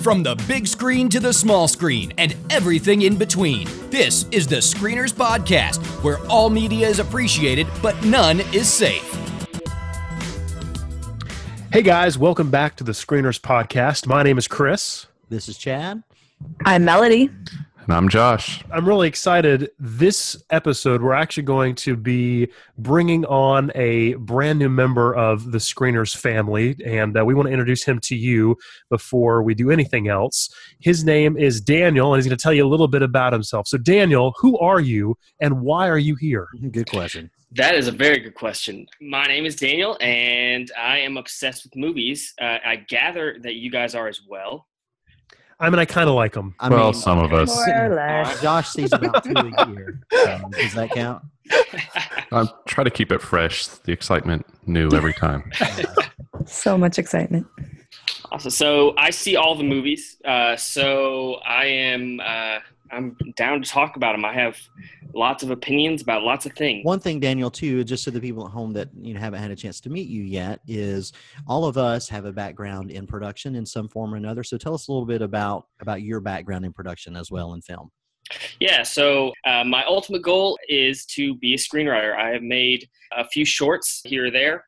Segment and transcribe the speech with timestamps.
[0.00, 4.56] From the big screen to the small screen and everything in between, this is the
[4.56, 9.04] Screeners Podcast, where all media is appreciated, but none is safe.
[11.72, 14.06] Hey guys, welcome back to the Screeners Podcast.
[14.06, 15.06] My name is Chris.
[15.30, 16.04] This is Chad.
[16.64, 17.30] I'm Melody.
[17.88, 18.62] And I'm Josh.
[18.70, 19.70] I'm really excited.
[19.78, 25.56] This episode, we're actually going to be bringing on a brand new member of the
[25.56, 28.58] Screeners family, and uh, we want to introduce him to you
[28.90, 30.50] before we do anything else.
[30.80, 33.66] His name is Daniel, and he's going to tell you a little bit about himself.
[33.66, 36.46] So, Daniel, who are you, and why are you here?
[36.70, 37.30] Good question.
[37.52, 38.86] That is a very good question.
[39.00, 42.34] My name is Daniel, and I am obsessed with movies.
[42.38, 44.67] Uh, I gather that you guys are as well.
[45.60, 46.54] I mean, I kind of like them.
[46.60, 47.54] I well, mean, some of us.
[47.54, 48.40] More or less.
[48.40, 50.00] Josh sees about two a year.
[50.28, 51.24] Um, does that count?
[52.32, 53.66] I try to keep it fresh.
[53.66, 55.50] The excitement new every time.
[56.46, 57.46] So much excitement.
[58.30, 58.50] awesome.
[58.50, 60.16] So I see all the movies.
[60.24, 62.60] Uh, so I am uh,
[62.90, 64.24] I'm down to talk about them.
[64.24, 64.56] I have
[65.14, 66.84] lots of opinions about lots of things.
[66.84, 69.50] One thing, Daniel, too, just to the people at home that you know haven't had
[69.50, 71.12] a chance to meet you yet, is
[71.46, 74.42] all of us have a background in production in some form or another.
[74.42, 77.62] So tell us a little bit about about your background in production as well in
[77.62, 77.90] film.
[78.60, 78.82] Yeah.
[78.82, 82.16] So uh, my ultimate goal is to be a screenwriter.
[82.16, 84.64] I have made a few shorts here or there.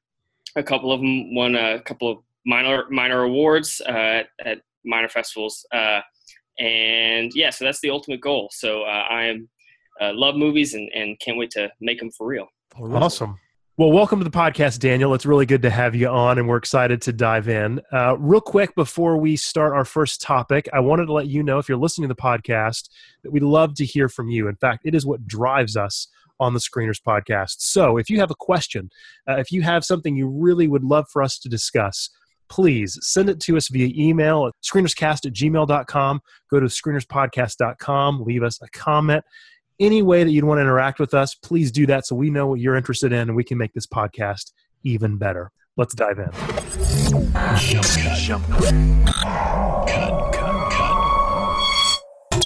[0.57, 5.09] A couple of them won a couple of minor minor awards uh, at, at minor
[5.09, 5.65] festivals.
[5.73, 6.01] Uh,
[6.61, 8.51] and yeah, so that's the ultimate goal.
[8.53, 9.49] So uh, I am
[10.01, 12.47] uh, love movies and, and can't wait to make them for real.
[12.79, 13.39] Awesome.
[13.77, 15.15] Well, welcome to the podcast, Daniel.
[15.15, 17.81] It's really good to have you on, and we're excited to dive in.
[17.91, 21.59] Uh, real quick, before we start our first topic, I wanted to let you know
[21.59, 22.91] if you're listening to the podcast
[23.23, 24.49] that we'd love to hear from you.
[24.49, 27.57] In fact, it is what drives us on the Screeners podcast.
[27.61, 28.91] So if you have a question,
[29.27, 32.11] uh, if you have something you really would love for us to discuss,
[32.51, 36.21] please send it to us via email at screenerscast at gmail.com.
[36.51, 39.25] Go to screenerspodcast.com, leave us a comment
[39.81, 42.47] any way that you'd want to interact with us, please do that so we know
[42.47, 44.53] what you're interested in and we can make this podcast
[44.85, 45.51] even better.
[45.77, 46.31] Let's dive in.
[47.57, 48.19] Jump cut.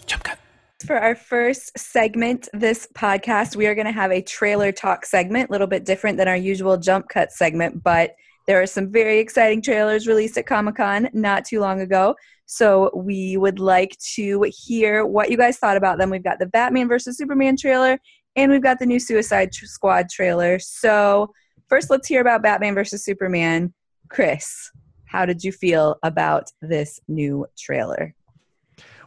[0.07, 0.39] Jump cut.
[0.87, 5.49] For our first segment, this podcast, we are going to have a trailer talk segment,
[5.49, 8.15] a little bit different than our usual jump cut segment, but
[8.47, 12.15] there are some very exciting trailers released at Comic Con not too long ago.
[12.47, 16.11] So we would like to hear what you guys thought about them.
[16.11, 17.99] We've got the Batman versus Superman trailer,
[18.37, 20.59] and we've got the new Suicide Squad trailer.
[20.59, 21.33] So
[21.69, 23.73] first, let's hear about Batman versus Superman.
[24.11, 24.71] Chris,
[25.07, 28.15] how did you feel about this new trailer?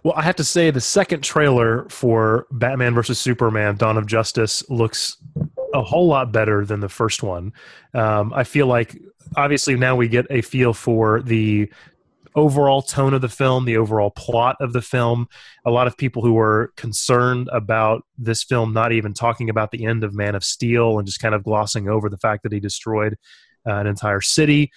[0.04, 4.68] Well, I have to say, the second trailer for Batman versus Superman Dawn of Justice
[4.70, 5.18] looks
[5.74, 7.54] a whole lot better than the first one.
[7.94, 8.98] Um, I feel like,
[9.36, 11.72] obviously, now we get a feel for the
[12.36, 15.28] overall tone of the film, the overall plot of the film.
[15.66, 19.86] A lot of people who were concerned about this film not even talking about the
[19.86, 22.60] end of Man of Steel and just kind of glossing over the fact that he
[22.60, 23.18] destroyed
[23.68, 24.72] uh, an entire city.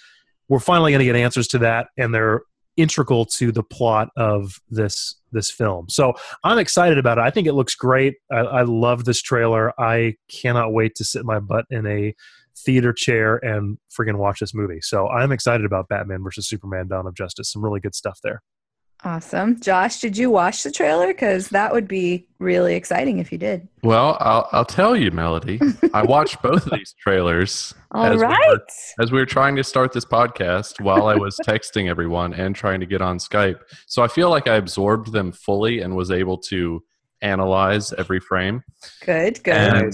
[0.49, 2.41] We're finally going to get answers to that, and they're
[2.77, 5.87] integral to the plot of this this film.
[5.89, 7.21] So I'm excited about it.
[7.21, 8.15] I think it looks great.
[8.31, 9.73] I, I love this trailer.
[9.79, 12.13] I cannot wait to sit my butt in a
[12.57, 14.81] theater chair and friggin' watch this movie.
[14.81, 17.51] So I'm excited about Batman versus Superman Dawn of Justice.
[17.51, 18.41] Some really good stuff there.
[19.03, 19.59] Awesome.
[19.59, 21.07] Josh, did you watch the trailer?
[21.07, 23.67] Because that would be really exciting if you did.
[23.83, 25.59] Well, I'll, I'll tell you, Melody.
[25.93, 28.37] I watched both of these trailers All as, right.
[28.39, 28.65] we were,
[28.99, 32.79] as we were trying to start this podcast while I was texting everyone and trying
[32.79, 33.61] to get on Skype.
[33.87, 36.83] So I feel like I absorbed them fully and was able to
[37.23, 38.63] analyze every frame.
[39.03, 39.55] Good, good.
[39.55, 39.93] And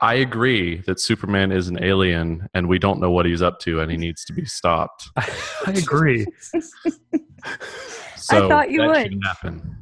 [0.00, 3.80] I agree that Superman is an alien and we don't know what he's up to
[3.80, 5.08] and he needs to be stopped.
[5.16, 6.24] I agree.
[8.18, 9.20] So thought you that would.
[9.24, 9.76] happen.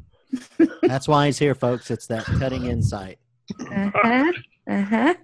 [0.83, 1.91] That's why he's here, folks.
[1.91, 3.19] It's that cutting insight.
[3.61, 4.33] Uh-huh.
[4.69, 5.15] Uh-huh.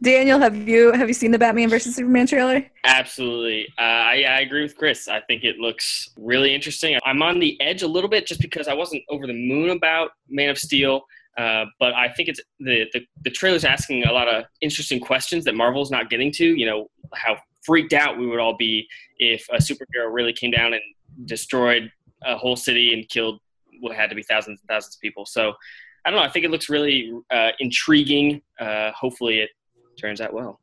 [0.00, 2.64] Daniel, have you have you seen the Batman versus Superman trailer?
[2.84, 3.66] Absolutely.
[3.78, 5.08] Uh, I, I agree with Chris.
[5.08, 6.96] I think it looks really interesting.
[7.04, 10.10] I'm on the edge a little bit just because I wasn't over the moon about
[10.28, 11.02] Man of Steel.
[11.36, 15.44] Uh, but I think it's the, the the trailer's asking a lot of interesting questions
[15.44, 16.44] that Marvel's not getting to.
[16.44, 18.86] You know how freaked out we would all be
[19.18, 20.82] if a superhero really came down and
[21.26, 21.90] destroyed
[22.24, 23.40] a whole city and killed
[23.80, 25.26] what had to be thousands and thousands of people.
[25.26, 25.54] So
[26.04, 26.24] I don't know.
[26.24, 28.42] I think it looks really uh, intriguing.
[28.58, 29.50] Uh, hopefully, it
[30.00, 30.60] turns out well.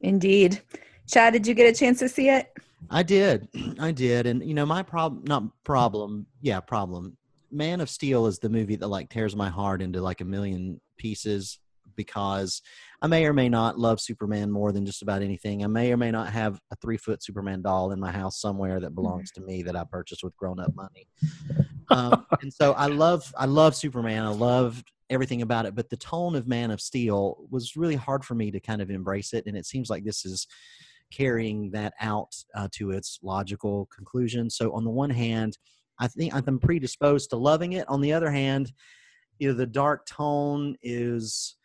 [0.00, 0.60] Indeed.
[1.08, 2.52] Chad, did you get a chance to see it?
[2.88, 3.48] I did.
[3.80, 4.26] I did.
[4.26, 7.16] And you know, my problem not problem, yeah, problem.
[7.50, 10.80] Man of Steel is the movie that like tears my heart into like a million
[10.98, 11.58] pieces
[11.96, 12.62] because
[13.02, 15.64] I may or may not love Superman more than just about anything.
[15.64, 18.78] I may or may not have a three foot Superman doll in my house somewhere
[18.80, 21.08] that belongs to me that I purchased with grown up money.
[21.92, 24.22] Um, and so I love I love Superman.
[24.22, 28.24] I loved everything about it, but the tone of Man of Steel was really hard
[28.24, 30.46] for me to kind of embrace it, and it seems like this is
[31.10, 34.48] carrying that out uh, to its logical conclusion.
[34.48, 35.58] So on the one hand,
[35.98, 37.88] I think I'm predisposed to loving it.
[37.88, 38.72] On the other hand,
[39.38, 41.56] you know, the dark tone is,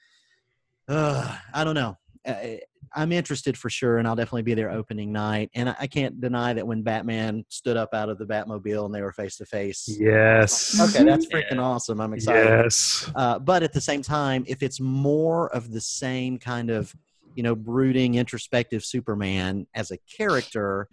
[0.87, 1.97] uh, I don't know.
[2.25, 2.57] Uh,
[2.95, 5.49] I'm interested for sure, and I'll definitely be there opening night.
[5.53, 8.95] And I, I, can't deny that when Batman stood up out of the Batmobile and
[8.95, 9.85] they were face to face.
[9.99, 10.79] Yes.
[10.79, 11.61] Okay, that's freaking yeah.
[11.61, 11.99] awesome.
[11.99, 12.45] I'm excited.
[12.45, 13.11] Yes.
[13.13, 16.95] Uh, but at the same time, if it's more of the same kind of,
[17.35, 20.87] you know, brooding, introspective Superman as a character,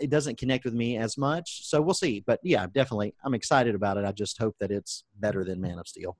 [0.00, 1.66] it doesn't connect with me as much.
[1.66, 2.24] So we'll see.
[2.26, 4.04] But yeah, definitely, I'm excited about it.
[4.04, 6.16] I just hope that it's better than Man of Steel.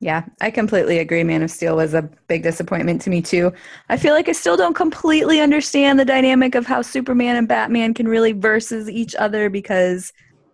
[0.00, 1.24] Yeah, I completely agree.
[1.24, 3.52] Man of Steel was a big disappointment to me too.
[3.88, 7.94] I feel like I still don't completely understand the dynamic of how Superman and Batman
[7.94, 10.12] can really versus each other because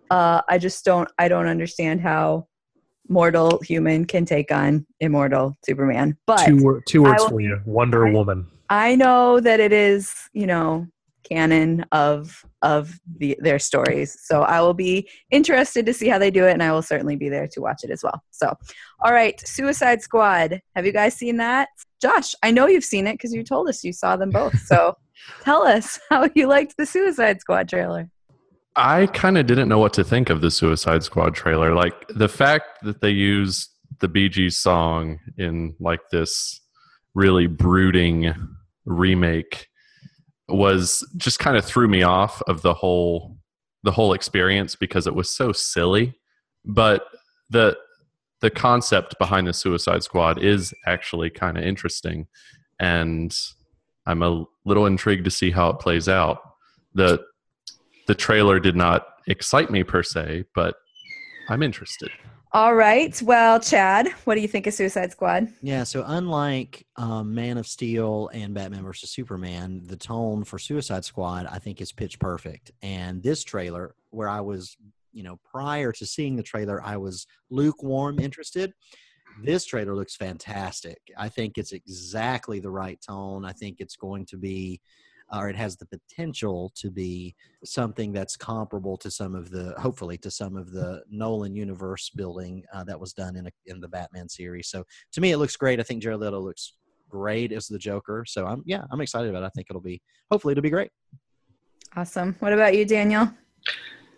[0.09, 1.09] uh, I just don't.
[1.19, 2.47] I don't understand how
[3.07, 6.17] mortal human can take on immortal Superman.
[6.25, 8.47] But two, two words will, for you: Wonder I, Woman.
[8.69, 10.87] I know that it is, you know,
[11.27, 14.17] canon of of the, their stories.
[14.23, 17.15] So I will be interested to see how they do it, and I will certainly
[17.15, 18.23] be there to watch it as well.
[18.31, 18.53] So,
[19.03, 20.61] all right, Suicide Squad.
[20.75, 21.69] Have you guys seen that?
[22.01, 24.57] Josh, I know you've seen it because you told us you saw them both.
[24.61, 24.95] So
[25.41, 28.09] tell us how you liked the Suicide Squad trailer.
[28.75, 31.73] I kind of didn't know what to think of the Suicide Squad trailer.
[31.73, 33.69] Like the fact that they used
[33.99, 36.61] the Bee Gees song in like this
[37.13, 38.33] really brooding
[38.85, 39.67] remake
[40.47, 43.37] was just kind of threw me off of the whole
[43.83, 46.15] the whole experience because it was so silly.
[46.63, 47.05] But
[47.49, 47.77] the
[48.41, 52.27] the concept behind the suicide squad is actually kind of interesting
[52.79, 53.35] and
[54.05, 56.39] i'm a little intrigued to see how it plays out.
[56.93, 57.23] The
[58.07, 60.75] the trailer did not excite me per se but
[61.49, 62.11] i'm interested
[62.55, 63.21] all right.
[63.21, 65.49] Well, Chad, what do you think of Suicide Squad?
[65.61, 65.83] Yeah.
[65.83, 71.47] So, unlike um, Man of Steel and Batman versus Superman, the tone for Suicide Squad,
[71.51, 72.71] I think, is pitch perfect.
[72.81, 74.77] And this trailer, where I was,
[75.11, 78.71] you know, prior to seeing the trailer, I was lukewarm interested.
[79.43, 80.99] This trailer looks fantastic.
[81.17, 83.43] I think it's exactly the right tone.
[83.43, 84.79] I think it's going to be
[85.33, 90.17] or it has the potential to be something that's comparable to some of the hopefully
[90.19, 93.87] to some of the Nolan universe building uh, that was done in a, in the
[93.87, 94.69] Batman series.
[94.69, 94.83] So
[95.13, 95.79] to me, it looks great.
[95.79, 96.73] I think Jared Leto looks
[97.09, 98.25] great as the Joker.
[98.27, 99.43] So I'm yeah, I'm excited about.
[99.43, 99.47] it.
[99.47, 100.01] I think it'll be
[100.31, 100.91] hopefully it'll be great.
[101.95, 102.35] Awesome.
[102.39, 103.31] What about you, Daniel?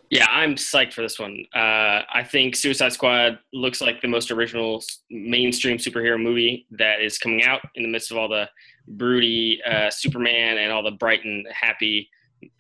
[0.10, 1.46] Yeah, I'm psyched for this one.
[1.54, 7.18] Uh, I think Suicide Squad looks like the most original mainstream superhero movie that is
[7.18, 8.48] coming out in the midst of all the
[8.88, 12.10] broody uh, Superman and all the bright and happy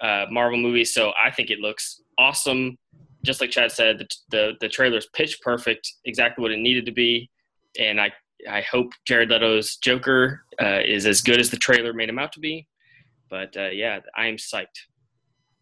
[0.01, 0.94] uh, Marvel movies.
[0.94, 2.77] So I think it looks awesome.
[3.24, 6.91] Just like Chad said, the the, the trailer's pitch perfect, exactly what it needed to
[6.91, 7.29] be,
[7.79, 8.12] and I
[8.50, 12.31] I hope Jared Leto's Joker uh, is as good as the trailer made him out
[12.33, 12.68] to be.
[13.29, 14.68] But uh, yeah, I am psyched.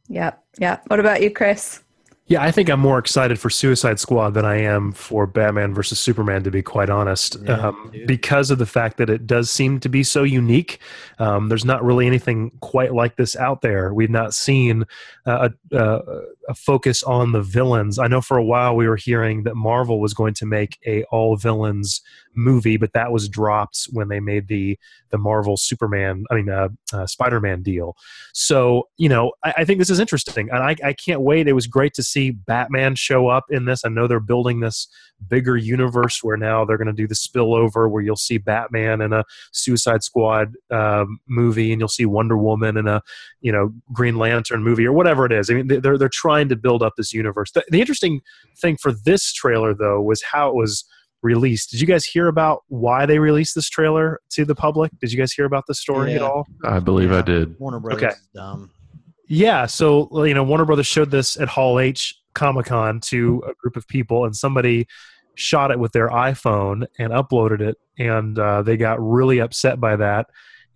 [0.09, 0.83] Yep, yep.
[0.87, 1.81] What about you, Chris?
[2.27, 5.99] Yeah, I think I'm more excited for Suicide Squad than I am for Batman versus
[5.99, 9.79] Superman, to be quite honest, yeah, um, because of the fact that it does seem
[9.81, 10.79] to be so unique.
[11.19, 13.93] Um, there's not really anything quite like this out there.
[13.93, 14.85] We've not seen
[15.27, 17.99] uh, a, a, a, focus on the villains.
[17.99, 21.03] I know for a while we were hearing that Marvel was going to make a
[21.05, 22.01] all villains
[22.35, 24.77] movie, but that was dropped when they made the
[25.11, 27.95] the Marvel Superman, I mean uh, uh, Spider Man deal.
[28.33, 31.47] So you know, I, I, think this is interesting, and I, I can't wait.
[31.47, 33.85] It was great to see Batman show up in this.
[33.85, 34.87] I know they're building this
[35.29, 39.13] bigger universe where now they're going to do the spillover where you'll see Batman in
[39.13, 43.01] a Suicide Squad um, movie, and you'll see Wonder Woman in a
[43.41, 45.49] you know Green Lantern movie or whatever it is.
[45.49, 47.51] I mean, they're they're trying to build up this universe.
[47.51, 48.21] The, the interesting
[48.61, 50.85] thing for this trailer though was how it was
[51.21, 51.71] released.
[51.71, 54.91] Did you guys hear about why they released this trailer to the public?
[54.99, 56.17] Did you guys hear about the story yeah.
[56.17, 56.45] at all?
[56.63, 57.17] I believe yeah.
[57.17, 57.59] I did.
[57.59, 58.13] Warner Brothers okay.
[58.33, 58.71] dumb.
[59.27, 63.53] Yeah, so you know, Warner Brothers showed this at Hall H Comic Con to a
[63.55, 64.87] group of people, and somebody
[65.33, 69.95] shot it with their iPhone and uploaded it, and uh, they got really upset by
[69.95, 70.27] that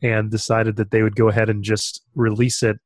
[0.01, 2.77] and decided that they would go ahead and just release it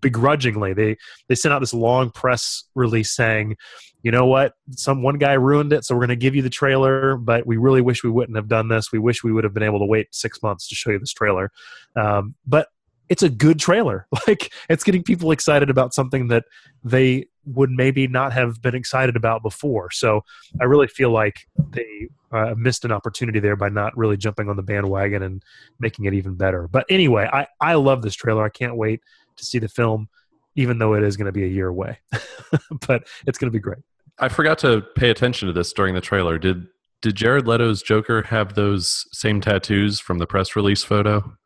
[0.00, 0.72] begrudgingly.
[0.72, 0.96] They
[1.28, 3.56] they sent out this long press release saying,
[4.02, 4.54] "You know what?
[4.70, 7.56] Some one guy ruined it, so we're going to give you the trailer, but we
[7.56, 8.92] really wish we wouldn't have done this.
[8.92, 11.12] We wish we would have been able to wait six months to show you this
[11.12, 11.50] trailer."
[11.96, 12.68] Um, but
[13.08, 14.06] it's a good trailer.
[14.26, 16.44] Like it's getting people excited about something that
[16.82, 19.90] they would maybe not have been excited about before.
[19.90, 20.22] So
[20.60, 24.56] I really feel like they uh, missed an opportunity there by not really jumping on
[24.56, 25.42] the bandwagon and
[25.78, 26.68] making it even better.
[26.68, 28.42] But anyway, I I love this trailer.
[28.44, 29.02] I can't wait
[29.36, 30.08] to see the film,
[30.56, 31.98] even though it is going to be a year away.
[32.86, 33.80] but it's going to be great.
[34.18, 36.38] I forgot to pay attention to this during the trailer.
[36.38, 36.66] Did
[37.02, 41.36] did Jared Leto's Joker have those same tattoos from the press release photo?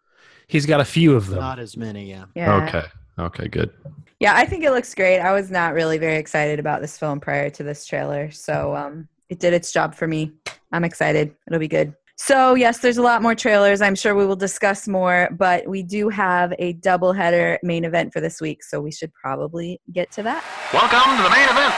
[0.48, 1.40] He's got a few of them.
[1.40, 2.24] Not as many, yeah.
[2.34, 2.64] Yeah.
[2.64, 2.84] Okay.
[3.18, 3.70] Okay, good.
[4.18, 5.20] Yeah, I think it looks great.
[5.20, 9.08] I was not really very excited about this film prior to this trailer, so um,
[9.28, 10.32] it did its job for me.
[10.72, 11.34] I'm excited.
[11.46, 11.94] It'll be good.
[12.16, 13.80] So, yes, there's a lot more trailers.
[13.82, 18.12] I'm sure we will discuss more, but we do have a double header main event
[18.12, 20.42] for this week, so we should probably get to that.
[20.72, 21.74] Welcome to the main event.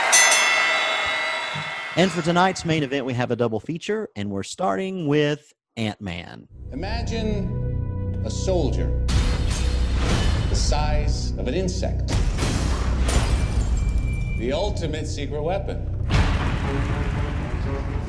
[1.97, 5.99] And for tonight's main event, we have a double feature, and we're starting with Ant
[5.99, 6.47] Man.
[6.71, 7.80] Imagine
[8.23, 9.01] a soldier
[10.49, 12.09] the size of an insect.
[14.37, 15.87] The ultimate secret weapon.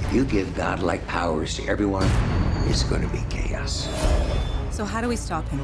[0.00, 2.10] If you give godlike powers to everyone,
[2.66, 3.88] it's going to be chaos.
[4.72, 5.60] So, how do we stop him?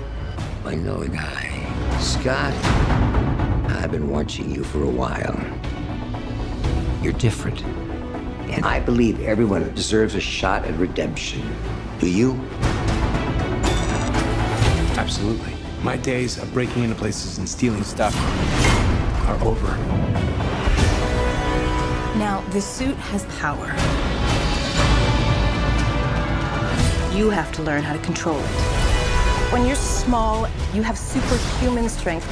[0.64, 1.99] I know a guy.
[1.99, 2.55] Scott,
[3.73, 5.37] I've been watching you for a while.
[7.02, 7.64] You're different.
[8.52, 11.43] And I believe everyone deserves a shot at redemption.
[11.99, 12.40] Do you?
[15.09, 15.55] Absolutely.
[15.83, 18.15] My days of breaking into places and stealing stuff
[19.27, 19.75] are over.
[22.19, 23.69] Now, the suit has power.
[27.17, 28.45] You have to learn how to control it.
[29.50, 32.29] When you're small, you have superhuman strength.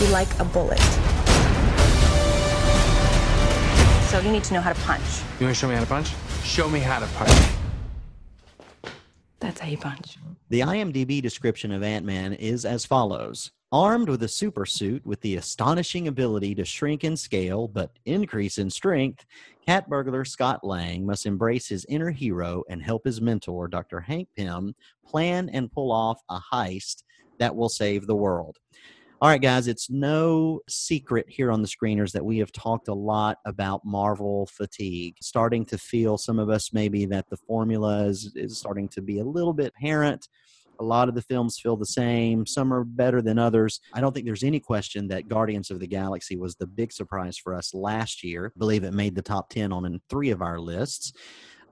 [0.00, 0.78] You like a bullet.
[4.08, 5.02] So you need to know how to punch.
[5.40, 6.12] You want to show me how to punch?
[6.44, 7.53] Show me how to punch.
[9.44, 10.16] That's how you punch.
[10.48, 15.20] The IMDb description of Ant Man is as follows Armed with a super suit with
[15.20, 19.26] the astonishing ability to shrink in scale but increase in strength,
[19.66, 24.00] cat burglar Scott Lang must embrace his inner hero and help his mentor, Dr.
[24.00, 24.74] Hank Pym,
[25.04, 27.02] plan and pull off a heist
[27.38, 28.56] that will save the world.
[29.24, 32.94] All right, guys, it's no secret here on the screeners that we have talked a
[32.94, 35.16] lot about Marvel fatigue.
[35.22, 39.20] Starting to feel, some of us maybe, that the formula is, is starting to be
[39.20, 40.28] a little bit apparent.
[40.78, 42.44] A lot of the films feel the same.
[42.44, 43.80] Some are better than others.
[43.94, 47.38] I don't think there's any question that Guardians of the Galaxy was the big surprise
[47.38, 48.52] for us last year.
[48.54, 51.14] I believe it made the top 10 on three of our lists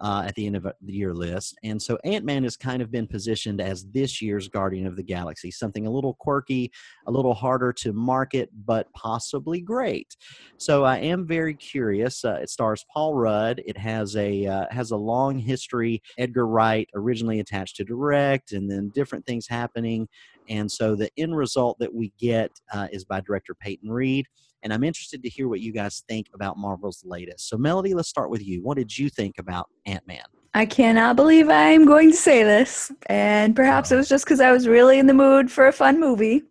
[0.02, 1.56] uh, at the end of the year list.
[1.62, 5.02] And so Ant Man has kind of been positioned as this year's Guardian of the
[5.02, 6.72] Galaxy, something a little quirky,
[7.06, 10.16] a little harder to market, but possibly great.
[10.58, 12.24] So I am very curious.
[12.24, 13.62] Uh, it stars Paul Rudd.
[13.64, 16.02] It has a uh, has a long history.
[16.18, 20.08] Edgar Wright originally attached to direct, and then different things happening.
[20.48, 24.26] And so the end result that we get uh, is by director Peyton Reed.
[24.62, 27.48] And I'm interested to hear what you guys think about Marvel's latest.
[27.48, 28.62] So, Melody, let's start with you.
[28.62, 30.22] What did you think about Ant Man?
[30.54, 34.00] I cannot believe I'm going to say this, and perhaps it uh-huh.
[34.00, 36.42] was just because I was really in the mood for a fun movie.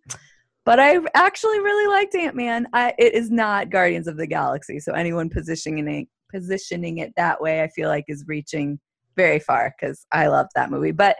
[0.64, 2.66] But I actually really liked Ant Man.
[2.74, 7.62] It is not Guardians of the Galaxy, so anyone positioning it, positioning it that way,
[7.62, 8.78] I feel like is reaching
[9.16, 10.92] very far because I loved that movie.
[10.92, 11.16] But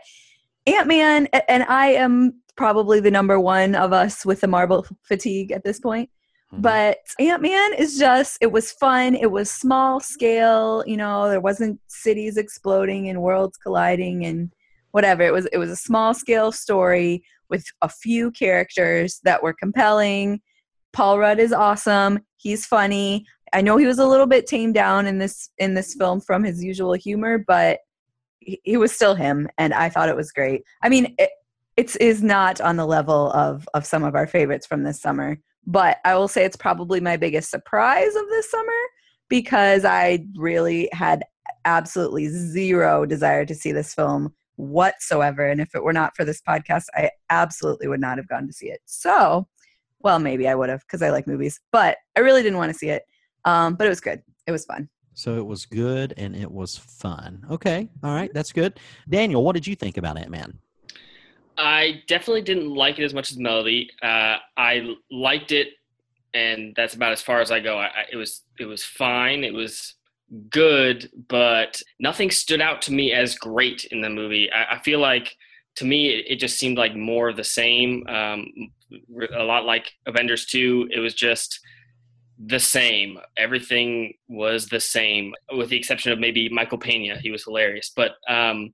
[0.65, 5.51] Ant Man, and I am probably the number one of us with the Marvel fatigue
[5.51, 6.09] at this point.
[6.53, 6.61] Mm-hmm.
[6.61, 9.15] But Ant Man is just, it was fun.
[9.15, 10.83] It was small scale.
[10.85, 14.53] You know, there wasn't cities exploding and worlds colliding and
[14.91, 15.23] whatever.
[15.23, 20.41] It was, it was a small scale story with a few characters that were compelling.
[20.91, 22.19] Paul Rudd is awesome.
[22.37, 23.25] He's funny.
[23.53, 26.43] I know he was a little bit tamed down in this in this film from
[26.43, 27.79] his usual humor, but
[28.39, 30.63] he, he was still him, and I thought it was great.
[30.81, 31.29] I mean, it,
[31.77, 35.37] it's is not on the level of of some of our favorites from this summer,
[35.65, 38.71] but I will say it's probably my biggest surprise of this summer
[39.29, 41.23] because I really had
[41.65, 45.47] absolutely zero desire to see this film whatsoever.
[45.47, 48.53] And if it were not for this podcast, I absolutely would not have gone to
[48.53, 48.81] see it.
[48.85, 49.47] So,
[49.99, 52.77] well, maybe I would have because I like movies, but I really didn't want to
[52.77, 53.03] see it.
[53.45, 54.21] Um, but it was good.
[54.45, 54.89] It was fun.
[55.15, 57.45] So it was good and it was fun.
[57.49, 57.89] Okay.
[58.03, 58.33] All right.
[58.33, 58.79] That's good.
[59.07, 60.59] Daniel, what did you think about Ant Man?
[61.57, 63.89] I definitely didn't like it as much as Melody.
[64.01, 65.69] Uh, I liked it,
[66.33, 67.77] and that's about as far as I go.
[67.77, 69.43] I, I, it was it was fine.
[69.43, 69.95] It was
[70.49, 74.51] good, but nothing stood out to me as great in the movie.
[74.51, 75.35] I, I feel like
[75.75, 78.05] to me it, it, just seemed like more of the same.
[78.07, 78.47] Um,
[79.35, 80.87] a lot like Avengers two.
[80.91, 81.59] It was just
[82.45, 83.19] the same.
[83.37, 87.17] Everything was the same, with the exception of maybe Michael Pena.
[87.17, 88.73] He was hilarious, but um,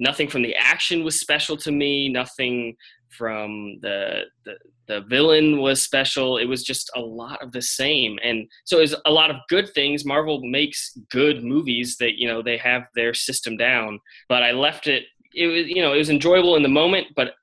[0.00, 2.08] nothing from the action was special to me.
[2.08, 2.76] Nothing
[3.08, 4.54] from the, the
[4.88, 6.36] the villain was special.
[6.38, 9.36] It was just a lot of the same, and so it was a lot of
[9.48, 10.04] good things.
[10.04, 14.88] Marvel makes good movies that you know they have their system down, but I left
[14.88, 15.04] it.
[15.34, 17.34] It was you know it was enjoyable in the moment, but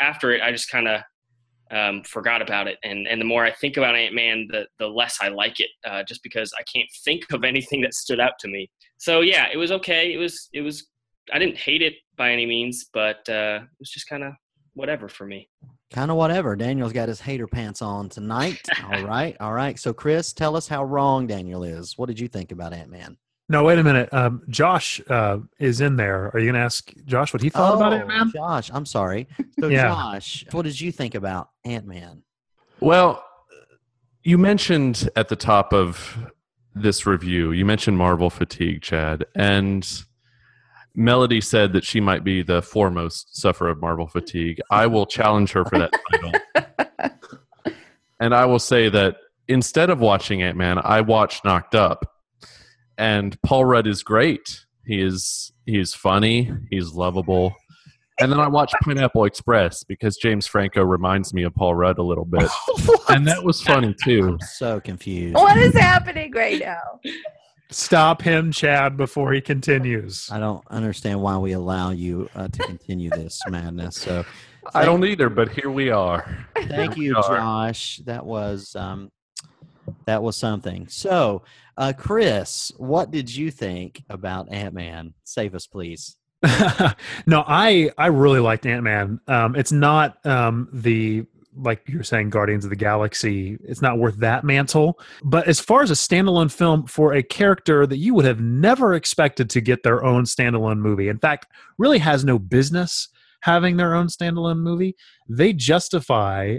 [0.00, 1.02] after it, I just kind of
[1.70, 2.78] um, forgot about it.
[2.82, 5.70] And and the more I think about Ant Man, the the less I like it,
[5.84, 8.70] uh, just because I can't think of anything that stood out to me.
[8.98, 10.12] So yeah, it was okay.
[10.12, 10.86] It was it was.
[11.32, 14.32] I didn't hate it by any means, but uh, it was just kind of
[14.74, 15.48] whatever for me.
[15.92, 16.56] Kind of whatever.
[16.56, 18.60] Daniel's got his hater pants on tonight.
[18.84, 19.78] all right, all right.
[19.78, 21.96] So Chris, tell us how wrong Daniel is.
[21.96, 23.16] What did you think about Ant Man?
[23.48, 24.12] No, wait a minute.
[24.12, 26.30] Um, Josh uh, is in there.
[26.34, 28.32] Are you going to ask Josh what he thought oh, about Ant Man?
[28.34, 29.28] Josh, I'm sorry.
[29.60, 29.88] So, Yeah.
[29.88, 32.22] Josh, what did you think about Ant Man?
[32.80, 33.24] Well,
[34.24, 36.18] you mentioned at the top of
[36.74, 39.88] this review, you mentioned Marvel fatigue, Chad, and
[40.96, 44.60] Melody said that she might be the foremost sufferer of Marvel fatigue.
[44.70, 47.74] I will challenge her for that title.
[48.20, 52.10] and I will say that instead of watching Ant Man, I watched Knocked Up.
[52.98, 54.64] And Paul Rudd is great.
[54.86, 57.54] He is he is funny, he's lovable.
[58.18, 62.02] And then I watched Pineapple Express because James Franco reminds me of Paul Rudd a
[62.02, 62.48] little bit.
[63.10, 64.38] and that was funny too.
[64.54, 65.34] So confused.
[65.34, 67.00] What is happening right now?
[67.70, 70.30] Stop him, Chad, before he continues.
[70.30, 73.96] I don't understand why we allow you uh, to continue this madness.
[73.96, 74.24] So,
[74.74, 76.46] I don't either, but here we are.
[76.54, 77.98] thank you, Josh.
[78.04, 79.10] That was um,
[80.06, 80.88] that was something.
[80.88, 81.42] So,
[81.76, 85.14] uh, Chris, what did you think about Ant Man?
[85.24, 86.16] Save us, please.
[87.26, 89.20] no, I I really liked Ant Man.
[89.26, 93.58] Um, it's not um, the like you're saying Guardians of the Galaxy.
[93.64, 94.98] It's not worth that mantle.
[95.24, 98.94] But as far as a standalone film for a character that you would have never
[98.94, 101.46] expected to get their own standalone movie, in fact,
[101.78, 103.08] really has no business
[103.40, 104.96] having their own standalone movie.
[105.28, 106.58] They justify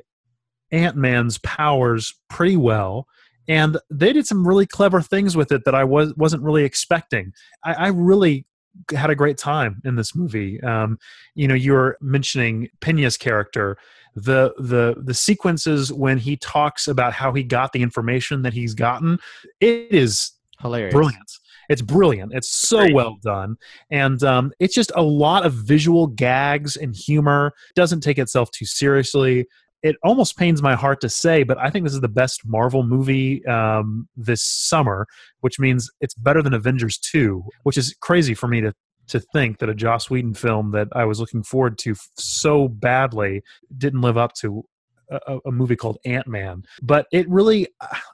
[0.72, 3.08] Ant Man's powers pretty well.
[3.48, 7.34] And they did some really clever things with it that I was wasn't really expecting.
[7.64, 8.46] I, I really
[8.94, 10.62] had a great time in this movie.
[10.62, 10.98] Um,
[11.36, 13.78] you know, you were mentioning Pena's character,
[14.18, 18.74] the the the sequences when he talks about how he got the information that he's
[18.74, 19.20] gotten.
[19.62, 20.92] It is Hilarious.
[20.92, 21.32] brilliant.
[21.70, 22.34] It's brilliant.
[22.34, 23.58] It's so well done,
[23.92, 27.54] and um, it's just a lot of visual gags and humor.
[27.76, 29.46] Doesn't take itself too seriously.
[29.84, 32.82] It almost pains my heart to say, but I think this is the best Marvel
[32.82, 35.06] movie um, this summer,
[35.42, 38.74] which means it's better than Avengers 2, which is crazy for me to
[39.08, 42.68] to think that a Joss Whedon film that I was looking forward to f- so
[42.68, 43.42] badly
[43.78, 44.64] didn't live up to
[45.10, 46.64] a, a movie called Ant Man.
[46.82, 47.68] But it really,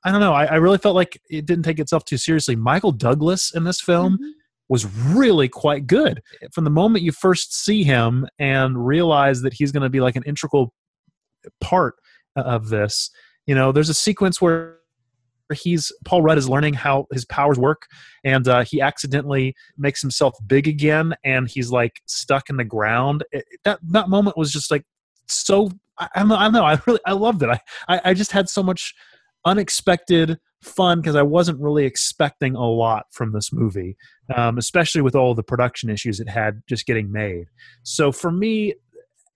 [0.03, 2.55] I don't know, I, I really felt like it didn't take itself too seriously.
[2.55, 4.29] Michael Douglas in this film mm-hmm.
[4.69, 6.21] was really quite good.
[6.51, 10.15] From the moment you first see him and realize that he's going to be like
[10.15, 10.73] an integral
[11.61, 11.95] part
[12.35, 13.09] uh, of this,
[13.45, 14.77] you know, there's a sequence where
[15.51, 17.87] he's Paul Rudd is learning how his powers work,
[18.23, 23.23] and uh, he accidentally makes himself big again, and he's like stuck in the ground.
[23.31, 24.85] It, that that moment was just like
[25.27, 25.69] so.
[25.97, 26.35] I, I don't know.
[26.35, 26.65] I don't know.
[26.65, 27.49] I really I loved it.
[27.49, 28.93] I I, I just had so much
[29.45, 33.97] unexpected fun because I wasn't really expecting a lot from this movie,
[34.35, 37.47] um, especially with all the production issues it had just getting made.
[37.83, 38.75] So for me,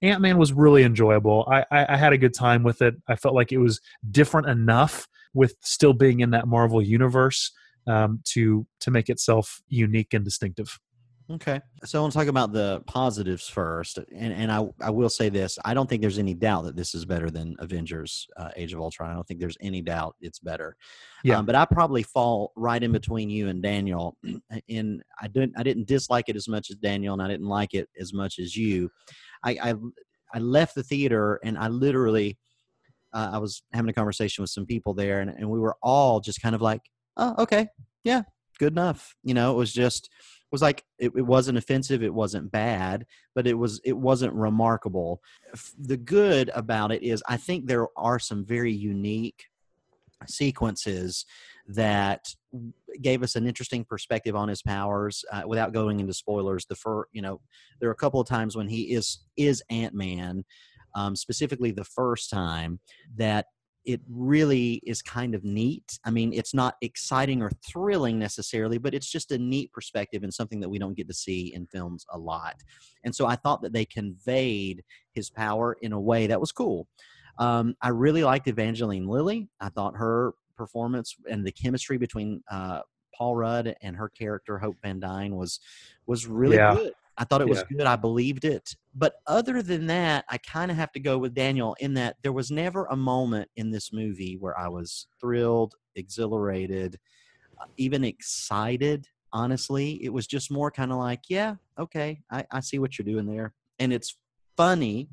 [0.01, 1.47] Ant Man was really enjoyable.
[1.51, 2.95] I, I, I had a good time with it.
[3.07, 7.51] I felt like it was different enough with still being in that Marvel universe
[7.87, 10.79] um, to to make itself unique and distinctive.
[11.29, 11.59] Okay.
[11.83, 13.99] So I want to talk about the positives first.
[14.15, 16.95] And, and I, I will say this I don't think there's any doubt that this
[16.95, 19.11] is better than Avengers uh, Age of Ultron.
[19.11, 20.77] I don't think there's any doubt it's better.
[21.25, 21.37] Yeah.
[21.37, 24.17] Um, but I probably fall right in between you and Daniel.
[24.69, 27.73] And I didn't, I didn't dislike it as much as Daniel, and I didn't like
[27.73, 28.89] it as much as you.
[29.43, 29.73] I, I,
[30.33, 32.37] I left the theater and I literally,
[33.13, 36.19] uh, I was having a conversation with some people there, and, and we were all
[36.19, 36.81] just kind of like,
[37.17, 37.67] oh, okay,
[38.03, 38.23] yeah,
[38.59, 39.15] good enough.
[39.23, 43.05] You know, it was just it was like it, it wasn't offensive, it wasn't bad,
[43.35, 45.21] but it was it wasn't remarkable.
[45.77, 49.45] The good about it is I think there are some very unique
[50.25, 51.25] sequences
[51.67, 52.25] that
[53.01, 57.07] gave us an interesting perspective on his powers uh, without going into spoilers the fir-
[57.11, 57.39] you know
[57.79, 60.43] there are a couple of times when he is is ant-man
[60.95, 62.79] um, specifically the first time
[63.15, 63.45] that
[63.85, 68.93] it really is kind of neat i mean it's not exciting or thrilling necessarily but
[68.93, 72.05] it's just a neat perspective and something that we don't get to see in films
[72.11, 72.55] a lot
[73.05, 76.85] and so i thought that they conveyed his power in a way that was cool
[77.39, 82.81] um, i really liked evangeline lilly i thought her performance and the chemistry between uh,
[83.17, 85.59] Paul Rudd and her character Hope Van Dyne was
[86.05, 86.75] was really Yeah.
[86.75, 86.93] good.
[87.17, 87.77] I thought it was Yeah.
[87.77, 87.87] good.
[87.87, 88.75] I believed it.
[88.93, 92.31] But other than that, I kind of have to go with Daniel in that there
[92.31, 96.99] was never a moment in this movie where I was thrilled, exhilarated,
[97.59, 99.07] uh, even excited.
[99.33, 103.05] Honestly, it was just more kind of like, yeah, okay, I, I see what you're
[103.05, 103.53] doing there.
[103.79, 104.15] And it's
[104.55, 105.09] funny,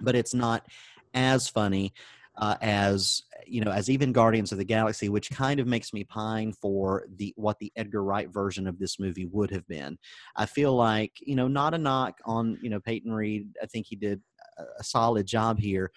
[0.00, 0.66] but it's not
[1.14, 1.92] as funny
[2.36, 6.04] uh, as you know as even guardians of the galaxy which kind of makes me
[6.04, 9.98] pine for the what the edgar wright version of this movie would have been.
[10.36, 13.48] I feel like you know not a knock on you know peyton reed.
[13.62, 14.20] I think he did
[14.58, 15.90] a, solid job here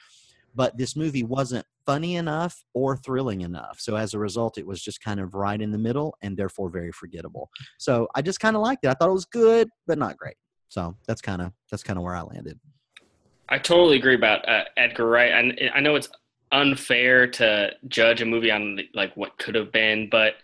[0.55, 3.77] but this movie wasn't funny enough or thrilling enough.
[3.79, 6.69] So as a result it was just kind of right in the middle and therefore
[6.69, 7.49] very forgettable.
[7.77, 8.89] So i just kind of liked it.
[8.89, 10.37] I thought it was good but not great.
[10.69, 12.59] So that's kind of that's kind of where i landed.
[13.49, 15.31] I totally agree about uh, Edgar Wright.
[15.31, 16.09] And I know it's
[16.55, 20.35] unfair to judge a movie on like what could have been, but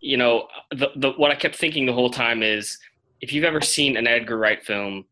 [0.00, 2.78] you know, the, the what I kept thinking the whole time is
[3.20, 5.04] if you've ever seen an Edgar Wright film,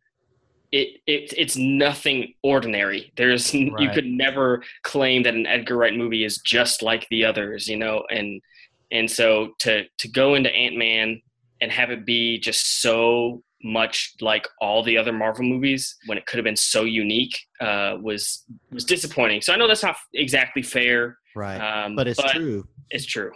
[0.73, 3.13] it, it it's nothing ordinary.
[3.17, 7.69] There's you could never claim that an Edgar Wright movie is just like the others,
[7.69, 8.43] you know, and
[8.91, 11.23] and so to to go into Ant Man
[11.61, 16.27] and have it be just so much like all the other Marvel movies when it
[16.27, 19.41] could have been so unique uh, was was disappointing.
[19.43, 23.33] So I know that's not exactly fair, right um, but it's true It's true.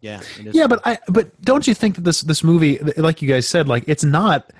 [0.00, 0.76] yeah it is yeah, true.
[0.76, 3.84] but I but don't you think that this this movie, like you guys said, like
[3.86, 4.50] it's not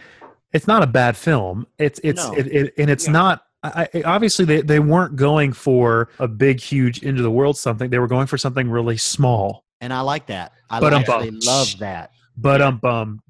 [0.52, 1.66] it's not a bad film.
[1.78, 2.34] It's it's No.
[2.34, 3.12] it, it, and it's Yeah.
[3.12, 3.42] not.
[3.62, 7.90] I, I- obviously, they, they weren't going for a big, huge, into the world something.
[7.90, 9.64] They were going for something really small.
[9.80, 10.52] and I like that.
[10.70, 11.38] I But, um, actually bum.
[11.44, 12.10] love that.
[12.36, 13.20] But um, bum,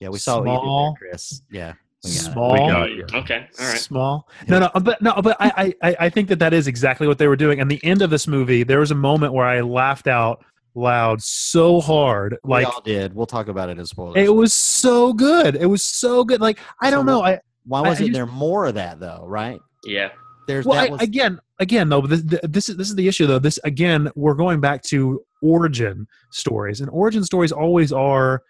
[0.00, 0.90] Yeah, we saw what you Small.
[0.92, 1.42] did there, Chris.
[1.50, 1.72] Yeah,
[2.04, 3.06] we small, We got you.
[3.14, 3.78] Okay, all right.
[3.78, 4.28] small.
[4.48, 6.66] No, no, uh, but no, uh, but I, I, I- I think that that is
[6.66, 7.60] exactly what they were doing.
[7.60, 11.22] And the end of this movie, there was a moment where I laughed out loud
[11.22, 13.14] so hard, Like we like all did.
[13.14, 14.22] We'll talk about it as spoilers.
[14.22, 15.56] it was so good.
[15.56, 16.40] It was so good.
[16.42, 17.22] Like I So don't know.
[17.24, 19.24] I Why I- I wasn't there more of that though?
[19.26, 19.58] Right?
[19.86, 20.10] Yeah.
[20.46, 23.26] There's well, that I, was again, again though, this, this is this is the issue
[23.26, 23.38] though.
[23.40, 28.42] This again, we're going back to origin stories, and origin stories always are,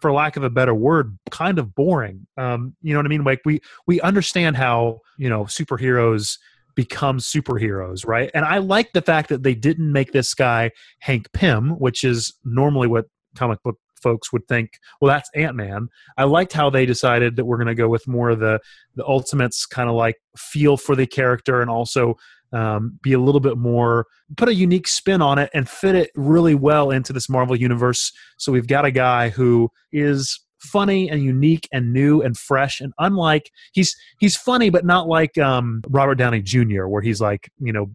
[0.00, 2.26] for lack of a better word, kind of boring.
[2.36, 3.24] Um, you know what I mean?
[3.24, 6.38] Like we we understand how you know superheroes
[6.74, 8.30] become superheroes, right?
[8.34, 12.34] And I like the fact that they didn't make this guy Hank Pym, which is
[12.44, 14.78] normally what comic book folks would think.
[15.00, 15.88] Well, that's Ant Man.
[16.16, 18.60] I liked how they decided that we're going to go with more of the
[18.94, 22.14] the Ultimates kind of like feel for the character and also
[22.56, 26.10] um, be a little bit more put a unique spin on it and fit it
[26.14, 28.12] really well into this Marvel universe.
[28.38, 32.92] So we've got a guy who is funny and unique and new and fresh and
[32.98, 36.86] unlike he's he's funny but not like um, Robert Downey Jr.
[36.86, 37.90] where he's like you know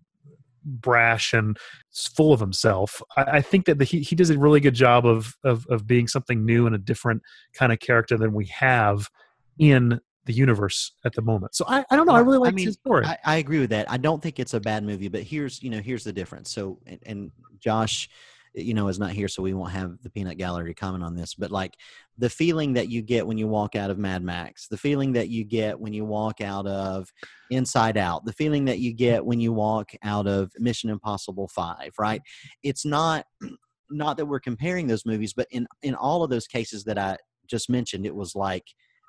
[0.64, 1.58] brash and
[1.92, 3.02] full of himself.
[3.18, 5.88] I, I think that the, he he does a really good job of, of of
[5.88, 9.10] being something new and a different kind of character than we have
[9.58, 10.00] in
[10.32, 11.54] the universe at the moment.
[11.56, 12.14] So I, I don't know.
[12.14, 13.06] I really like I mean, his story.
[13.06, 13.92] I, I agree with that.
[13.92, 16.52] I don't think it's a bad movie, but here's you know here's the difference.
[16.52, 18.10] So and, and Josh,
[18.56, 21.16] eh, you know, is not here, so we won't have the peanut gallery comment on
[21.16, 21.36] this.
[21.36, 21.76] But like
[22.18, 25.28] the feeling that you get when you walk out of Mad Max, the feeling that
[25.28, 27.12] you get when you walk out of
[27.50, 31.92] Inside Out, the feeling that you get when you walk out of Mission Impossible Five,
[32.00, 32.22] right?
[32.64, 33.26] It's not
[33.94, 37.18] not that we're comparing those movies, but in in all of those cases that I
[37.48, 38.64] just mentioned, it was like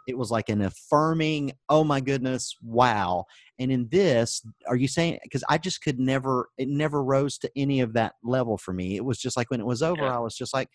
[0.07, 3.25] it was like an affirming oh my goodness wow.
[3.59, 7.51] And in this are you saying because i just could never it never rose to
[7.57, 8.97] any of that level for me.
[8.97, 10.17] It was just like when it was over Yeah.
[10.17, 10.69] i was just like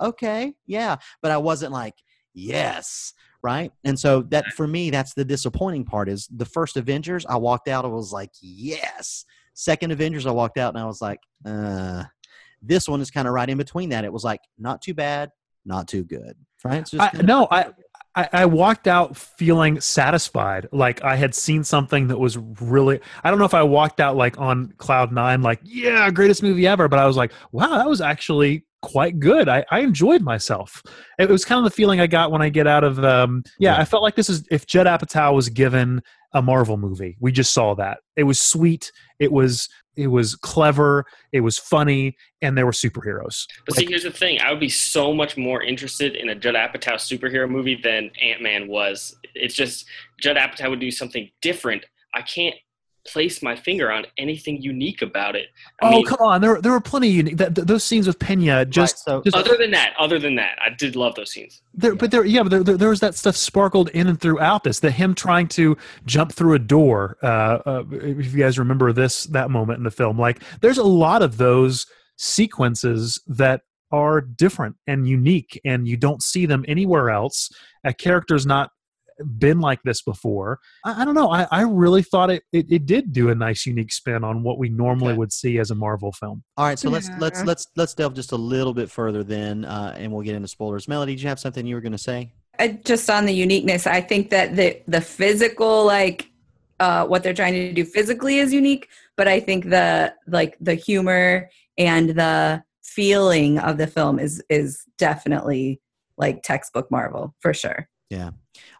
[0.00, 0.96] okay yeah.
[1.22, 1.94] But i wasn't like
[2.34, 3.70] yes right?
[3.84, 7.68] And so that for me that's the disappointing part is the first avengers i walked
[7.68, 9.24] out i was like yes.
[9.54, 12.04] Second avengers i walked out and i was like uh
[12.60, 14.04] this one is kind of right in between that.
[14.04, 15.30] It was like not too bad
[15.64, 16.88] not too good right?
[16.98, 17.66] I, no, I,
[18.18, 23.00] I I walked out feeling satisfied, like I had seen something that was really.
[23.22, 26.66] I don't know if I walked out like on cloud nine, like yeah, greatest movie
[26.66, 29.48] ever, but I was like, wow, that was actually quite good.
[29.48, 30.82] I, I enjoyed myself.
[31.18, 33.04] It was kind of the feeling I got when I get out of.
[33.04, 33.80] Um, yeah, Yeah.
[33.80, 37.16] I felt like this is if Judd Apatow was given a Marvel movie.
[37.20, 37.98] We just saw that.
[38.16, 38.92] It was sweet.
[39.18, 41.06] It was it was clever.
[41.32, 43.46] It was funny, and there were superheroes.
[43.66, 46.54] But see, here's the thing: I would be so much more interested in a Judd
[46.54, 49.16] Apatow superhero movie than Ant Man was.
[49.34, 49.86] It's just
[50.20, 51.84] Judd Apatow would do something different.
[52.14, 52.54] I can't
[53.12, 55.46] place my finger on anything unique about it.
[55.82, 56.40] I oh mean, come on!
[56.40, 57.36] There there were plenty of unique.
[57.36, 60.58] That, th- those scenes with Pena just so- just other than that, other than that,
[60.60, 61.62] I did love those scenes.
[61.74, 64.64] there, but there yeah, but there, there, there was that stuff sparkled in and throughout
[64.64, 64.80] this.
[64.80, 67.16] The him trying to jump through a door.
[67.22, 67.26] Uh,
[67.66, 71.22] uh, if you guys remember this that moment in the film, like there's a lot
[71.22, 77.48] of those sequences that are different and unique, and you don't see them anywhere else.
[77.84, 78.70] A character's not
[79.38, 80.60] been like this before.
[80.84, 81.30] I, I don't know.
[81.30, 84.58] I, I really thought it, it it did do a nice, unique spin on what
[84.58, 85.18] we normally Okay.
[85.18, 86.42] would see as a Marvel film.
[86.56, 89.94] All right, so let's let's let's let's delve just a little bit further then, uh,
[89.96, 90.88] and we'll get into spoilers.
[90.88, 92.32] Melody, did you have something you were going to say?
[92.58, 96.30] Uh, just on the uniqueness, I think that the the physical, like
[96.80, 98.88] uh, what they're trying to do physically, is unique.
[99.16, 104.84] But I think the like the humor and the feeling of the film is is
[104.98, 105.80] definitely
[106.16, 107.88] like textbook Marvel for sure.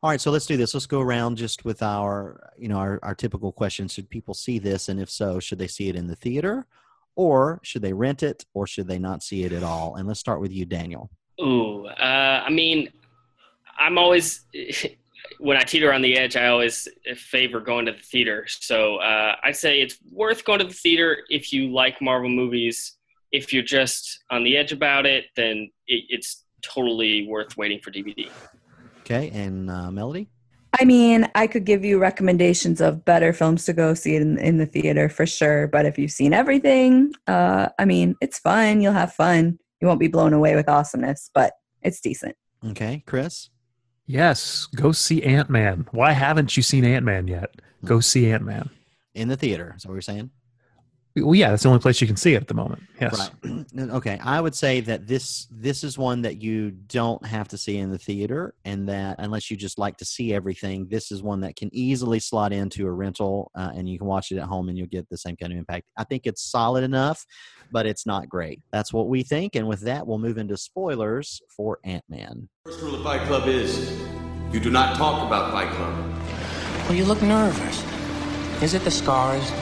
[0.03, 0.75] All right, so let's do this.
[0.75, 3.93] Let's go around just with our, you know, our, our typical questions.
[3.93, 6.67] Should people see this, and if so, should they see it in the theater,
[7.17, 9.97] or should they rent it, or should they not see it at all?
[9.97, 11.11] And let's start with you, Daniel.
[11.41, 12.91] Ooh, uh, I mean,
[13.79, 14.45] I'm always
[15.39, 18.47] when I teeter on the edge, I always favor going to the theater.
[18.49, 22.97] So uh, I'd say it's worth going to the theater if you like Marvel movies.
[23.31, 27.91] If you're just on the edge about it, then it, it's totally worth waiting for
[27.91, 28.29] DVD.
[29.11, 30.29] Okay, and uh, Melody.
[30.79, 34.59] I mean, I could give you recommendations of better films to go see in, in
[34.59, 35.67] the theater for sure.
[35.67, 38.83] But if you've seen everything, uh, I mean, it's fun.
[38.83, 39.59] You'll have fun.
[39.81, 42.37] You won't be blown away with awesomeness, but it's decent.
[42.67, 43.49] Okay, Chris.
[44.07, 45.87] Yes, go see Ant Man.
[45.91, 47.55] Why haven't you seen Ant Man yet?
[47.85, 48.69] Go see Ant Man.
[49.15, 49.73] In the theater.
[49.75, 50.31] Is that what you're saying?
[51.17, 52.83] Well, yeah, that's the only place you can see it at the moment.
[53.01, 53.31] Yes.
[53.45, 53.67] Right.
[53.79, 54.19] okay.
[54.23, 57.91] I would say that this this is one that you don't have to see in
[57.91, 61.57] the theater, and that unless you just like to see everything, this is one that
[61.57, 64.79] can easily slot into a rental, uh, and you can watch it at home, and
[64.79, 65.87] you'll get the same kind of impact.
[65.97, 67.25] I think it's solid enough,
[67.73, 68.61] but it's not great.
[68.73, 72.49] That's what we think, and with that, we'll move into spoilers for Ant Man.
[72.65, 73.91] First rule of Fight Club is
[74.53, 75.95] you do not talk about Fight Club.
[76.89, 77.85] Well, you look nervous.
[78.63, 79.53] Is it the scars?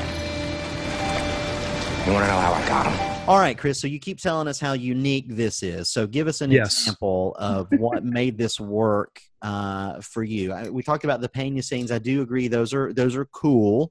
[2.07, 3.29] You want to know how I got them?
[3.29, 3.81] All right, Chris.
[3.81, 5.89] So you keep telling us how unique this is.
[5.89, 6.79] So give us an Yes.
[6.83, 10.53] example of what made this work uh, for you.
[10.53, 11.91] I, we talked about the Pena scenes.
[11.91, 13.91] I do agree; those are those are cool.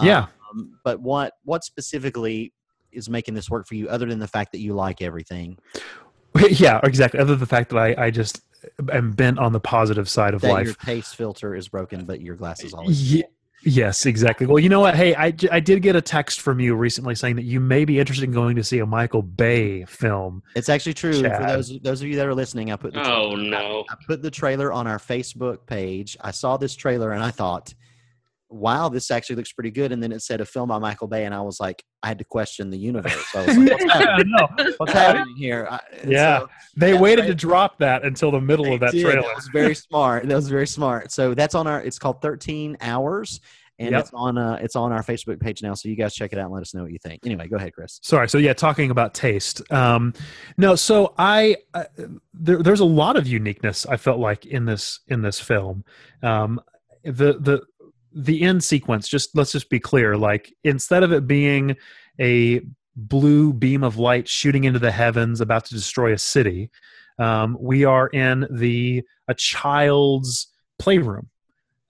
[0.00, 0.26] Yeah.
[0.52, 2.52] Um, but what what specifically
[2.92, 5.58] is making this work for you, other than the fact that you like everything?
[6.50, 7.18] yeah, exactly.
[7.18, 8.42] Other than the fact that I, I just
[8.92, 10.66] am bent on the positive side of That life.
[10.66, 13.12] your taste filter is broken, but your glass is always.
[13.12, 13.24] Ye-
[13.66, 14.46] yes, exactly.
[14.46, 14.94] Well, you know what?
[14.94, 17.98] Hey, I, I did get a text from you recently saying that you may be
[17.98, 20.42] interested in going to see a Michael Bay film.
[20.54, 21.22] It's actually true.
[21.22, 23.84] For those those of you that are listening, I put the Oh no!
[23.90, 26.16] I put the trailer on our Facebook page.
[26.20, 27.74] I saw this trailer and I thought,
[28.48, 29.90] wow, this actually looks pretty good.
[29.92, 32.18] And then it said a film by Michael Bay, and I was like, I had
[32.18, 33.12] to question the universe.
[33.34, 35.66] I was like, what's happening, no, what's happening here?
[35.70, 36.38] I, Yeah.
[36.40, 37.28] so they Yeah, waited right.
[37.28, 39.02] to drop that until the middle of that did.
[39.02, 39.22] trailer.
[39.22, 40.28] That was very smart.
[40.28, 41.10] That was very smart.
[41.10, 41.80] So that's on our.
[41.82, 43.40] It's called Thirteen Hours,
[43.80, 44.00] and Yep.
[44.00, 44.38] it's on.
[44.38, 45.74] Uh, it's on our Facebook page now.
[45.74, 47.26] So you guys check it out and let us know what you think.
[47.26, 47.98] Anyway, go ahead, Chris.
[48.02, 48.28] Sorry.
[48.28, 49.60] So yeah, talking about taste.
[49.72, 50.12] Um,
[50.56, 51.84] no, so I uh,
[52.32, 55.84] there, there's a lot of uniqueness I felt like in this in this film.
[56.22, 56.60] Um,
[57.04, 57.62] the the
[58.16, 59.08] the end sequence.
[59.08, 60.16] Just let's just be clear.
[60.16, 61.76] Like instead of it being
[62.18, 62.62] a
[62.96, 66.70] blue beam of light shooting into the heavens about to destroy a city,
[67.18, 70.48] um, we are in the a child's
[70.78, 71.28] playroom,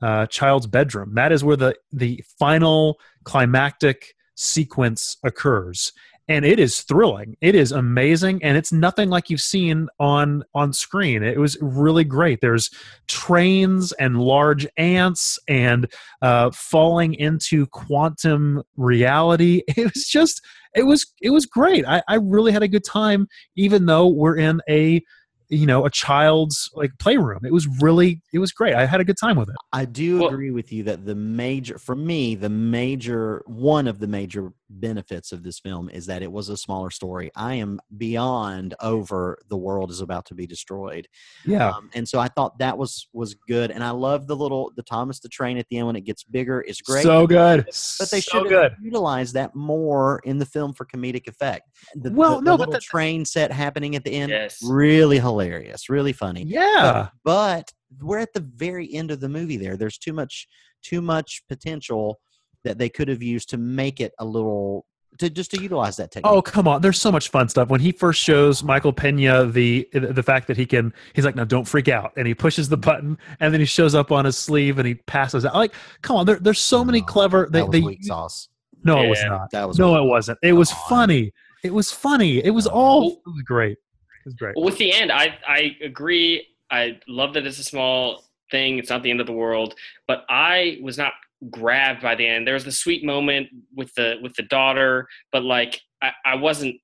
[0.02, 1.14] uh, child's bedroom.
[1.14, 5.92] That is where the the final climactic sequence occurs
[6.28, 7.36] and it is thrilling.
[7.40, 11.22] It is amazing and it's nothing like you've seen on on screen.
[11.22, 12.40] It was really great.
[12.40, 12.70] There's
[13.08, 15.86] trains and large ants and
[16.22, 19.62] uh falling into quantum reality.
[19.76, 20.40] It was just
[20.74, 21.86] it was it was great.
[21.86, 25.02] I i really had a good time even though we're in a
[25.48, 27.44] you know a child's like playroom.
[27.44, 28.74] It was really it was great.
[28.74, 29.54] I had a good time with it.
[29.72, 33.98] I do Well- agree with you that the major, for me, the major, one of
[34.00, 37.31] the major benefits of this film is that it was a smaller story.
[37.37, 41.07] I am beyond over the world is about to be destroyed.
[41.44, 43.70] yeah Um, and so I thought that was was good.
[43.70, 46.24] And I love the little, the Thomas the Train at the end when it gets
[46.24, 47.02] bigger is great.
[47.05, 47.64] so good
[47.98, 51.68] but they so should good have utilized that more in the film for comedic effect.
[51.94, 54.59] The, Well, the, no, the but little that- train set happening at the end, Yes.
[54.64, 59.76] really hilarious, really funny yeah but we're at the very end of the movie there
[59.76, 60.48] there's too much
[60.83, 62.18] too much potential
[62.66, 64.87] that they could have used to make it a little
[65.18, 66.83] to just to utilize that technique Oh come on!
[66.83, 70.57] There's so much fun stuff when he first shows Michael Pena the the fact that
[70.59, 70.92] he can.
[71.14, 73.94] He's like, "No, don't freak out," and he pushes the button, and then he shows
[73.94, 75.55] up on his sleeve and he passes out.
[75.55, 76.26] Like, come on!
[76.26, 77.48] There, there's so many clever.
[77.50, 78.48] They, that was they weak sauce
[78.85, 79.50] no, it was not.
[79.50, 80.02] that was No, weak.
[80.02, 80.38] it wasn't.
[80.42, 80.88] It was Come on.
[80.88, 81.33] funny.
[81.64, 82.44] It was funny.
[82.44, 83.11] It was all.
[83.12, 83.72] It was great.
[83.72, 84.55] It was great.
[84.57, 86.46] Well, with the end, I I agree.
[86.70, 88.79] I love that it's a small thing.
[88.79, 89.74] It's not the end of the world.
[90.07, 91.12] But I was not
[91.51, 92.46] grabbed by the end.
[92.46, 96.77] There was the sweet moment with the with the daughter, but like I, I wasn't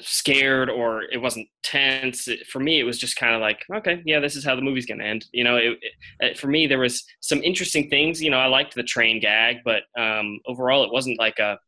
[0.00, 2.28] scared or it wasn't tense.
[2.50, 4.86] For me, it was just kind of like, okay, yeah, this is how the movie's
[4.86, 5.26] to end.
[5.32, 5.78] You know, it,
[6.20, 8.22] it, for me, there was some interesting things.
[8.22, 11.58] You know, I liked the train gag, but um, overall, it wasn't like a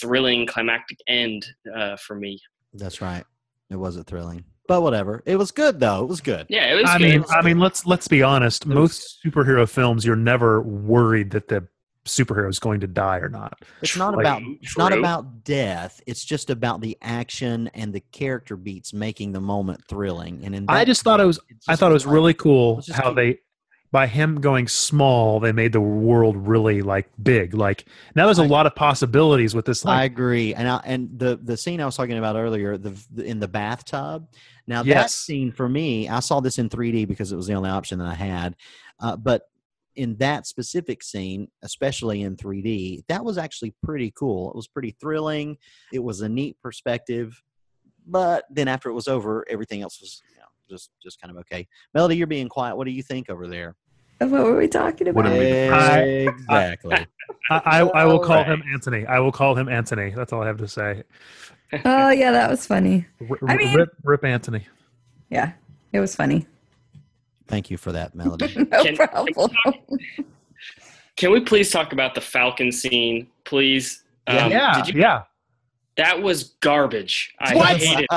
[0.00, 1.46] thrilling climactic end
[1.76, 2.38] uh, for me.
[2.74, 3.24] That's right.
[3.70, 5.20] It wasn't thrilling, but whatever.
[5.26, 6.04] It was good though.
[6.04, 6.46] It was good.
[6.48, 6.88] Yeah, it was.
[6.88, 7.10] I good.
[7.10, 8.66] mean, I mean, let's let's be honest.
[8.66, 11.66] Most superhero films, you're never worried that the
[12.06, 13.58] superhero is going to die or not.
[13.82, 16.00] It's not Like, about it's not about death.
[16.06, 20.44] It's just about the action and the character beats making the moment thrilling.
[20.44, 21.40] And in I that just thought it was.
[21.68, 23.38] I thought it was like, really cool let's how keep- they,
[23.92, 27.54] by him going small, they made the world really like big.
[27.54, 29.84] Like now, there's a I- lot of possibilities with this.
[29.84, 33.24] I agree, and I, and the the scene I was talking about earlier, the, the
[33.24, 34.28] in the bathtub.
[34.70, 37.70] Now that scene for me, I saw this in 3D because it was the only
[37.70, 38.54] option that I had.
[39.00, 39.42] Uh, but
[39.96, 44.48] in that specific scene, especially in 3D, that was actually pretty cool.
[44.50, 45.58] It was pretty thrilling.
[45.92, 47.42] It was a neat perspective.
[48.06, 51.38] But then after it was over, everything else was you know, just just kind of
[51.38, 51.66] okay.
[51.92, 52.76] Melody, you're being quiet.
[52.76, 53.74] What do you think over there?
[54.18, 55.32] What were we talking about?
[55.32, 57.06] we- exactly.
[57.50, 58.46] I, I, I will call Alright.
[58.46, 59.04] him Anthony.
[59.06, 60.10] I will call him Anthony.
[60.10, 61.02] That's all I have to say.
[61.84, 63.06] Oh yeah, that was funny.
[63.28, 64.66] R- I mean- rip, rip Anthony.
[65.30, 65.52] Yeah,
[65.92, 66.46] it was funny.
[67.46, 68.54] Thank you for that, Melody.
[68.70, 69.50] No Can- problem.
[71.16, 74.04] Can we please talk about the Falcon scene, please?
[74.28, 74.44] Yeah.
[74.46, 75.22] Um, yeah, Did you, yeah.
[75.96, 77.34] That was garbage.
[77.40, 77.76] I What?
[77.76, 78.06] hated it.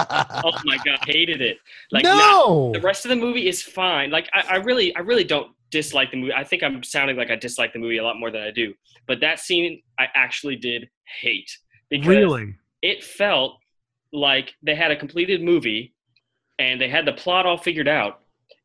[0.46, 1.58] Oh my god, hated it.
[1.92, 2.72] Like no.
[2.74, 4.10] the rest of the movie is fine.
[4.12, 6.34] Like I, I really, I really don't dislike the movie.
[6.34, 8.74] I think I'm sounding like I dislike the movie a lot more than I do.
[9.08, 10.88] But that scene, I actually did
[11.20, 11.58] hate
[11.90, 12.56] because really?
[12.84, 13.58] It felt
[14.12, 15.96] like they had a completed movie
[16.60, 18.20] and they had the plot all figured out.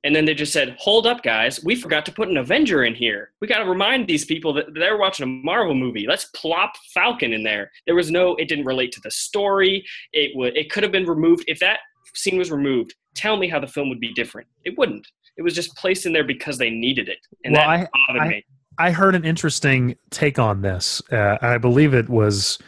[0.05, 1.65] And then they just said, "Hold up, guys!
[1.65, 3.33] We forgot to put an Avenger in here.
[3.41, 6.07] We got to remind these people that they're watching a Marvel movie.
[6.07, 9.85] Let's plop Falcon in there." There was no; it didn't relate to the story.
[10.13, 10.57] It would.
[10.57, 11.81] It could have been removed if that
[12.15, 12.95] scene was removed.
[13.17, 14.47] Tell me how the film would be different.
[14.65, 15.07] It wouldn't.
[15.37, 18.23] It was just placed in there because they needed it, and Well, that I- bothered
[18.23, 18.45] I- me.
[18.79, 21.03] I heard an interesting take on this.
[21.11, 22.59] Uh, I believe it was,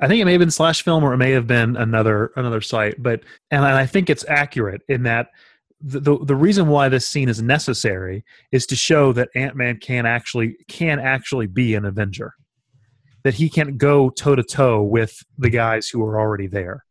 [0.00, 2.60] I think it may have been Slash Film or it may have been another another
[2.60, 3.02] site.
[3.02, 5.28] But and I think it's accurate in that
[5.80, 9.78] the the, the reason why this scene is necessary is to show that Ant Man
[9.78, 12.34] can actually can actually be an Avenger,
[13.24, 16.84] that he can go toe to toe with the guys who are already there.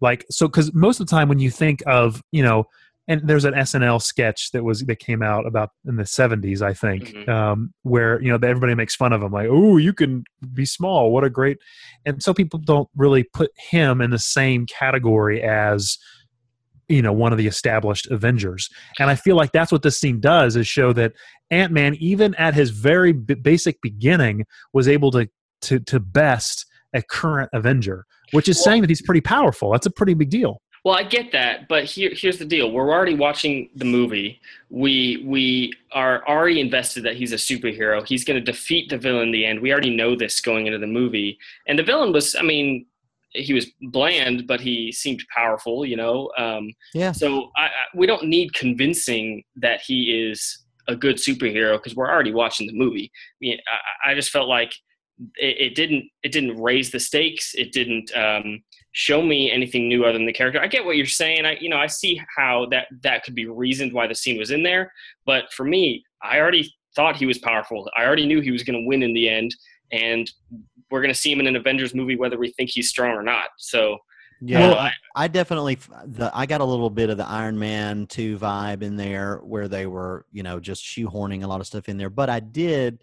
[0.00, 2.66] Like so, because most of the time when you think of you know
[3.10, 6.72] and there's an SNL sketch that was that came out about in the 70s, I
[6.72, 7.28] think, Mhm.
[7.28, 11.10] um, where you know everybody makes fun of him, like, "Oh, you can be small.
[11.12, 11.58] What a great!"
[12.06, 15.98] And so people don't really put him in the same category as
[16.88, 18.68] you know one of the established Avengers.
[18.98, 21.12] And I feel like that's what this scene does is show that
[21.50, 25.28] Ant Man, even at his very b- basic beginning, was able to
[25.62, 29.70] to to best a current Avenger, which is Well- saying that he's pretty powerful.
[29.72, 30.60] That's a pretty big deal.
[30.84, 34.40] Well, I get that, but here, here's the deal: we're already watching the movie.
[34.70, 38.06] We we are already invested that he's a superhero.
[38.06, 39.60] He's going to defeat the villain in the end.
[39.60, 42.86] We already know this going into the movie, and the villain was, I mean,
[43.32, 45.84] he was bland, but he seemed powerful.
[45.84, 47.12] You know, um, Yeah.
[47.12, 52.10] so I, I, we don't need convincing that he is a good superhero because we're
[52.10, 53.12] already watching the movie.
[53.14, 53.58] I, mean,
[54.04, 54.72] I, I just felt like
[55.36, 57.54] it, it didn't it didn't raise the stakes.
[57.54, 60.60] It didn't um, show me anything new other than the character.
[60.60, 61.46] I get what you're saying.
[61.46, 64.50] I you know I see how that that could be reasoned why the scene was
[64.50, 64.92] in there.
[65.26, 67.88] But for me, I already thought he was powerful.
[67.96, 69.54] I already knew he was going to win in the end,
[69.92, 70.30] and
[70.90, 73.22] we're going to see him in an Avengers movie whether we think he's strong or
[73.22, 73.48] not.
[73.58, 73.98] So
[74.40, 78.06] Yeah, Well, I, I definitely the I got a little bit of the Iron Man
[78.06, 81.88] two vibe in there where they were you know just shoehorning a lot of stuff
[81.88, 83.02] in there, but I did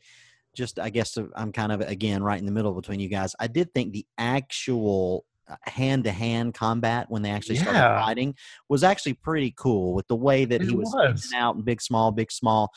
[0.57, 3.35] just I guess uh, I'm kind of again right in the middle between you guys.
[3.39, 5.25] I did think the actual
[5.63, 8.35] hand to hand combat when they actually started fighting
[8.69, 11.31] was actually pretty cool with the way that he was, was.
[11.35, 12.71] out and big small big small.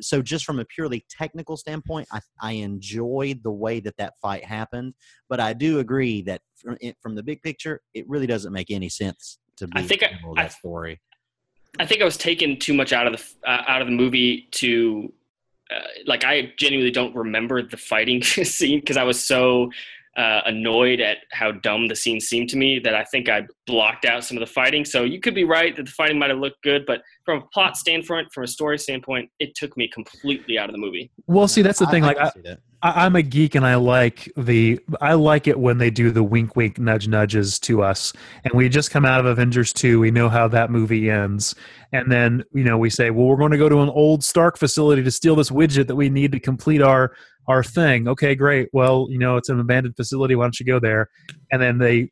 [0.00, 4.44] So just from a purely technical standpoint, I, I enjoyed the way that that fight
[4.44, 4.94] happened
[5.28, 8.70] but I do agree that from, it- from the big picture, it really doesn't make
[8.70, 11.00] any sense to be I think I- able I- that story.
[11.78, 14.48] I think I was taken too much out of the uh, out of the movie
[14.52, 15.12] to
[15.70, 19.70] uh, like I genuinely don't remember the fighting scene because I was so
[20.16, 24.06] uh, annoyed at how dumb the scene seemed to me that I think I blocked
[24.06, 24.84] out some of the fighting.
[24.84, 27.46] So you could be right that the fighting might have looked good, but from a
[27.52, 31.10] plot standpoint, from a story standpoint, it took me completely out of the movie.
[31.26, 32.02] Well, see, that's the thing.
[32.02, 32.56] like, can I, see.
[32.82, 36.22] I, I'm a geek, and I like the I like it when they do the
[36.22, 38.12] wink, wink, nudge, nudges to us.
[38.44, 40.00] And we just come out of Avengers two.
[40.00, 41.54] We know how that movie ends,
[41.92, 44.56] and then you know we say, well, we're going to go to an old Stark
[44.56, 47.14] facility to steal this widget that we need to complete our
[47.48, 48.08] our thing.
[48.08, 48.68] Okay, great.
[48.72, 50.34] Well, you know, it's an abandoned facility.
[50.34, 51.08] Why don't you go there?
[51.52, 52.10] And then they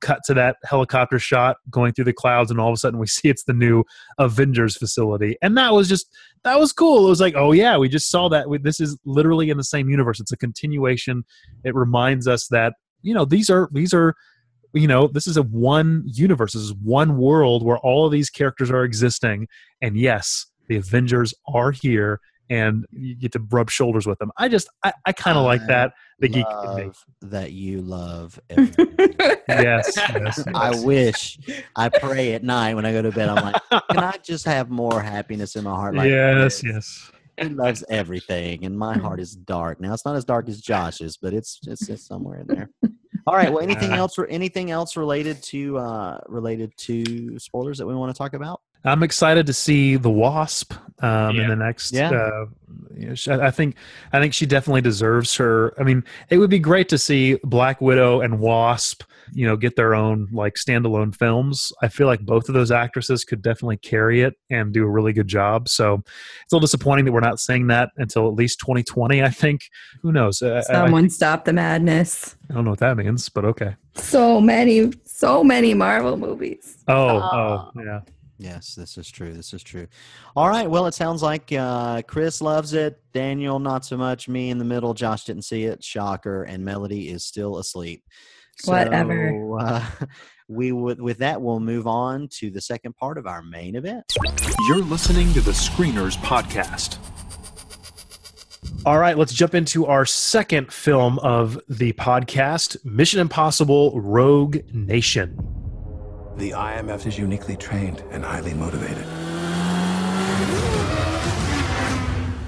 [0.00, 3.06] cut to that helicopter shot going through the clouds, and all of a sudden we
[3.08, 3.84] see it's the new
[4.18, 6.06] Avengers facility, and that was just
[6.44, 7.06] that was cool.
[7.06, 8.48] It was like, oh yeah, we just saw that.
[8.48, 10.20] We, this is literally in the same universe.
[10.20, 11.24] It's a continuation.
[11.64, 14.14] It reminds us that you know these are these are
[14.74, 18.28] you know this is a one universe this is one world where all of these
[18.28, 19.48] characters are existing
[19.80, 24.48] and yes the avengers are here and you get to rub shoulders with them i
[24.48, 26.90] just i, I kind of like that the geek in me.
[27.22, 28.40] That you love.
[28.50, 28.76] yes,
[29.48, 30.44] yes, yes.
[30.52, 31.38] I wish.
[31.76, 33.28] I pray at night when I go to bed.
[33.28, 35.94] I'm like, can I just have more happiness in my heart?
[35.94, 36.64] Like yes this?
[36.64, 39.80] yes He loves everything, and my heart is dark.
[39.80, 42.70] Now it's not as dark as Josh's, but it's it's, it's somewhere in there.
[43.26, 43.52] All right.
[43.52, 44.18] Well, anything else?
[44.28, 48.60] Anything else related to uh, related to spoilers that we want to talk about?
[48.84, 51.92] I'm excited to see the Wasp um, in the next.
[51.92, 52.10] Yeah.
[52.10, 52.46] Uh,
[52.96, 53.76] you know, she- I think
[54.12, 55.72] I think she definitely deserves her.
[55.80, 59.02] I mean, it would be great to see Black Widow and Wasp,
[59.32, 61.70] you know, get their own like standalone films.
[61.82, 65.12] I feel like both of those actresses could definitely carry it and do a really
[65.12, 65.68] good job.
[65.68, 69.22] So it's a little disappointing that we're not seeing that until at least 2020.
[69.22, 69.60] I think.
[70.02, 70.42] Who knows?
[70.42, 72.36] Uh, I- I, Someone stop the madness.
[72.50, 73.76] I don't know what that means, but okay.
[73.94, 76.78] So many, so many Marvel movies.
[76.88, 77.70] Oh, Ah.
[77.76, 78.00] oh, yeah.
[78.38, 79.32] Yes, this is true.
[79.32, 79.88] This is true.
[80.36, 80.70] All right.
[80.70, 83.02] Well, it sounds like uh, Chris loves it.
[83.12, 84.28] Daniel, not so much.
[84.28, 84.94] Me in the middle.
[84.94, 85.82] Josh didn't see it.
[85.82, 86.44] Shocker.
[86.44, 88.04] And Melody is still asleep.
[88.64, 89.58] Whatever.
[89.58, 89.84] Uh,
[90.48, 91.00] we would.
[91.00, 94.04] With that, we'll move on to the second part of our main event.
[94.68, 96.98] You're listening to the Screeners Podcast.
[98.86, 105.67] All right, let's jump into our second film of the podcast Mission Impossible Rogue Nation.
[106.38, 109.04] The IMF is uniquely trained and highly motivated.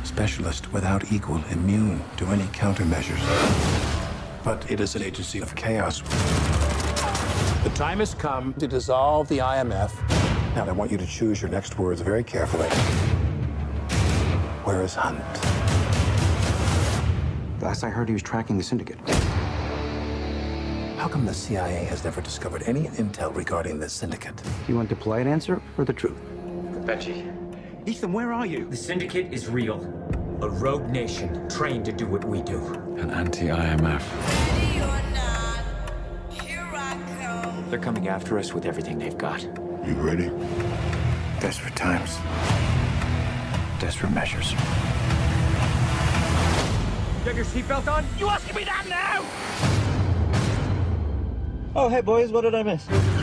[0.07, 3.19] Specialist without equal, immune to any countermeasures.
[4.45, 6.03] But it is an agency of chaos.
[7.65, 9.91] The time has come to dissolve the IMF.
[10.55, 12.69] Now, I want you to choose your next words very carefully.
[14.63, 15.19] Where is Hunt?
[17.61, 18.99] Last I heard, he was tracking the syndicate.
[21.01, 24.37] How come the CIA has never discovered any intel regarding this syndicate?
[24.37, 26.19] Do you want the polite answer or the truth?
[26.85, 27.25] Betchy.
[27.87, 28.69] Ethan, where are you?
[28.69, 29.81] The Syndicate is real.
[30.43, 32.59] A rogue nation trained to do what we do.
[32.99, 34.03] An anti-IMF.
[37.71, 39.43] They're coming after us with everything they've got.
[39.43, 40.29] You ready?
[41.41, 42.19] Desperate times.
[43.81, 44.53] Desperate measures.
[47.23, 48.05] You have your seatbelt on?
[48.19, 49.50] You asking me that now?
[51.77, 53.20] Oh, hey, boys, what did I miss?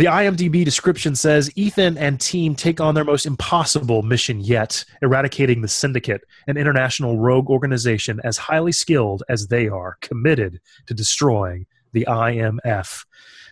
[0.00, 5.60] The IMDb description says Ethan and team take on their most impossible mission yet, eradicating
[5.60, 11.66] the Syndicate, an international rogue organization as highly skilled as they are, committed to destroying
[11.92, 13.04] the IMF.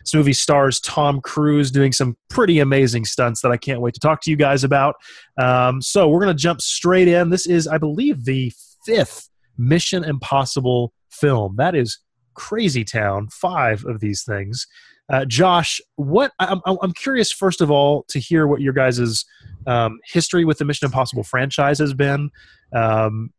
[0.03, 3.99] This movie stars Tom Cruise doing some pretty amazing stunts that I can't wait to
[3.99, 4.95] talk to you guys about.
[5.37, 7.29] Um, so we're going to jump straight in.
[7.29, 8.51] This is, I believe, the
[8.87, 9.29] fifth
[9.59, 11.57] Mission Impossible film.
[11.57, 11.99] That is
[12.33, 13.27] crazy town.
[13.27, 14.65] Five of these things.
[15.09, 19.25] Uh, Josh, what I'm, I'm curious first of all to hear what your guys'
[19.65, 22.29] um, history with the Mission Impossible franchise has been.
[22.73, 23.31] Um,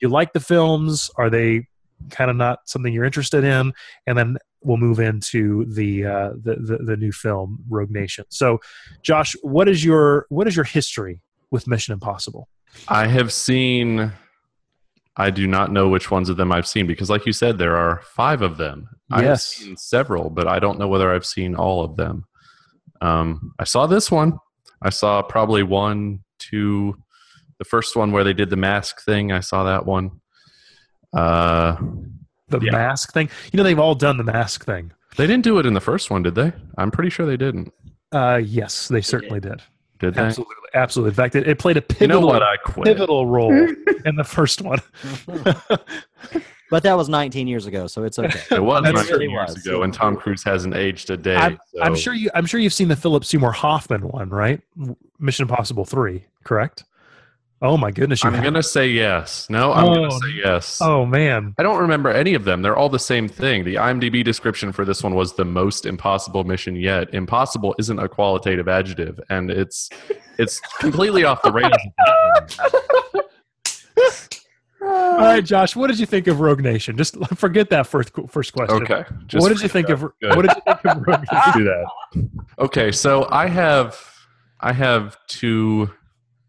[0.00, 1.10] you like the films?
[1.16, 1.66] Are they
[2.10, 3.72] kind of not something you're interested in?
[4.06, 8.24] And then we'll move into the, uh, the the the new film Rogue Nation.
[8.28, 8.60] So,
[9.02, 12.48] Josh, what is your what is your history with Mission Impossible?
[12.88, 14.12] I have seen.
[15.18, 17.76] I do not know which ones of them I've seen because, like you said, there
[17.76, 18.88] are five of them.
[19.10, 19.46] I've Yes.
[19.46, 22.26] seen several, but I don't know whether I've seen all of them.
[23.00, 24.38] Um, I saw this one.
[24.82, 26.96] I saw probably one, two,
[27.58, 29.32] the first one where they did the mask thing.
[29.32, 30.20] I saw that one.
[31.16, 31.76] Uh,
[32.48, 33.28] The mask thing.
[33.52, 34.92] You know, they've all done the mask thing.
[35.16, 36.52] they didn't do it in the first one, did they?
[36.76, 37.72] I'm pretty sure they didn't.
[38.12, 39.62] Uh, yes, they certainly did.
[39.98, 40.22] Did they?
[40.22, 41.10] Absolutely, absolutely.
[41.10, 42.42] In fact, it, it played a You know pivotal, what?
[42.42, 42.84] I quit.
[42.86, 43.52] pivotal role
[44.04, 44.80] in the first one.
[46.68, 48.40] But that was 19 years ago, so it's okay.
[48.50, 49.64] It was 19 really years was.
[49.64, 51.36] ago, and Tom Cruise hasn't aged a day.
[51.36, 52.28] I'm, I'm sure you.
[52.34, 54.60] I'm sure you've seen the Philip Seymour Hoffman one, right?
[55.20, 56.82] Mission Impossible Three, correct?
[57.62, 58.22] Oh my goodness!
[58.22, 59.48] You I'm have- gonna say yes.
[59.48, 59.94] No, I'm Oh.
[59.94, 60.78] gonna say yes.
[60.82, 61.54] Oh man.
[61.58, 62.60] I don't remember any of them.
[62.60, 63.64] They're all the same thing.
[63.64, 67.12] The IMDb description for this one was the most impossible mission yet.
[67.14, 69.88] Impossible isn't a qualitative adjective, and it's
[70.38, 71.72] it's completely off the rails.
[74.82, 75.74] All right, Josh.
[75.74, 76.96] What did you think of Rogue Nation?
[76.96, 78.82] Just forget that first first question.
[78.82, 79.04] Okay.
[79.26, 80.12] just what did you think forget of?
[80.20, 80.36] Good.
[80.36, 81.52] What did you think of Rogue Nation?
[81.54, 82.28] do that.
[82.58, 83.98] Okay, so I have
[84.60, 85.90] I have two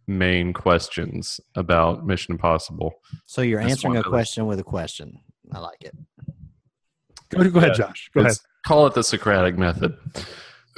[0.07, 2.93] main questions about Mission Impossible.
[3.25, 5.19] So you're This answering a question with a question.
[5.51, 5.95] I like it.
[7.29, 8.09] Go, go ahead, Josh.
[8.13, 8.37] Go ahead.
[8.65, 9.97] Call it the Socratic method.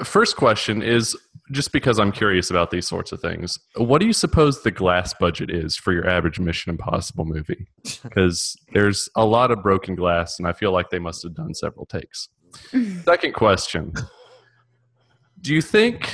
[0.03, 1.15] First question is
[1.51, 3.59] just because I'm curious about these sorts of things.
[3.75, 7.67] What do you suppose the glass budget is for your average Mission Impossible movie?
[8.03, 11.53] Because there's a lot of broken glass, and I feel like they must have done
[11.53, 12.29] several takes.
[13.03, 13.93] Second question
[15.41, 16.13] Do you think,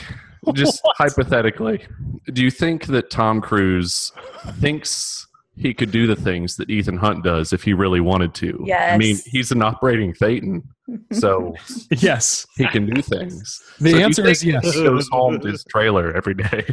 [0.53, 1.85] just hypothetically,
[2.33, 4.11] do you think that Tom Cruise
[4.59, 5.27] thinks
[5.57, 8.61] he could do the things that Ethan Hunt does if he really wanted to?
[8.65, 8.93] Yes.
[8.93, 10.63] I mean, he's an operating Thetan,
[11.11, 11.55] so
[11.91, 13.61] yes, he can do things.
[13.79, 14.73] The So answer is yes.
[14.73, 16.65] He goes home to his trailer every day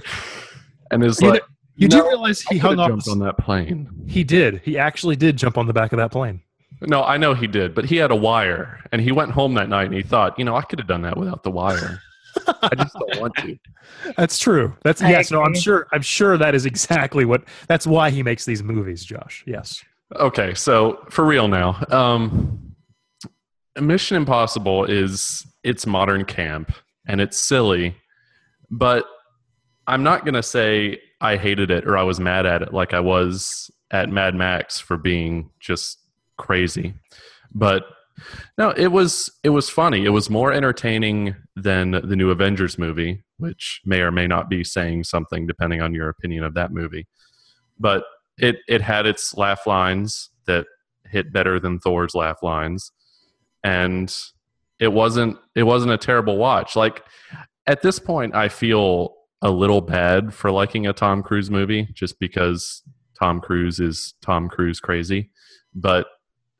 [0.90, 3.88] and is You like, know- you do realize he hung jumped on that plane.
[4.06, 4.60] He did.
[4.62, 6.42] He actually did jump on the back of that plane.
[6.82, 9.68] No, I know he did, but he had a wire, and he went home that
[9.70, 12.00] night and he thought, you know, I could have done that without the wire.
[12.46, 13.58] I just don't want to.
[14.16, 14.76] That's true.
[14.84, 15.30] That's I yes.
[15.30, 15.86] No, I'm sure.
[15.92, 17.44] I'm sure that is exactly what.
[17.68, 19.44] That's why he makes these movies, Josh.
[19.46, 19.82] Yes.
[20.16, 22.74] Okay, so for real now, um,
[23.80, 26.72] Mission Impossible is it's modern camp
[27.06, 27.96] and it's silly,
[28.70, 29.06] but
[29.86, 33.00] I'm not gonna say I hated it or I was mad at it like I
[33.00, 35.98] was at Mad Max for being just
[36.36, 36.94] crazy.
[37.54, 37.84] But
[38.58, 40.04] no, it was it was funny.
[40.04, 44.64] It was more entertaining than the new Avengers movie, which may or may not be
[44.64, 47.06] saying something depending on your opinion of that movie.
[47.78, 48.04] But
[48.38, 50.66] it it had its laugh lines that
[51.06, 52.92] hit better than Thor's laugh lines,
[53.64, 54.14] and
[54.78, 56.76] it wasn't it wasn't a terrible watch.
[56.76, 57.04] Like
[57.66, 62.18] at this point, I feel a little bad for liking a Tom Cruise movie just
[62.20, 62.82] because
[63.18, 65.30] Tom Cruise is Tom Cruise crazy,
[65.74, 66.06] but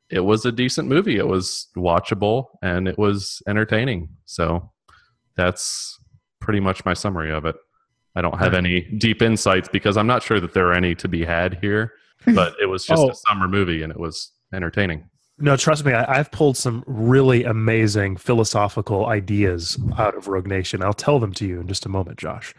[0.09, 1.17] it was a decent movie.
[1.17, 4.09] It was watchable and it was entertaining.
[4.25, 4.71] So
[5.35, 5.97] that's
[6.39, 7.55] pretty much my summary of it.
[8.15, 8.57] I don't have hmm.
[8.57, 11.93] any deep insights because I'm not sure that there are any to be had here,
[12.23, 12.35] hmm.
[12.35, 13.09] but it was just Oh.
[13.09, 15.09] a summer movie and it was entertaining.
[15.39, 15.93] No, trust me.
[15.93, 20.83] I, I've pulled some really amazing philosophical ideas out of Rogue Nation.
[20.83, 22.53] I'll tell them to you in just a moment, Josh.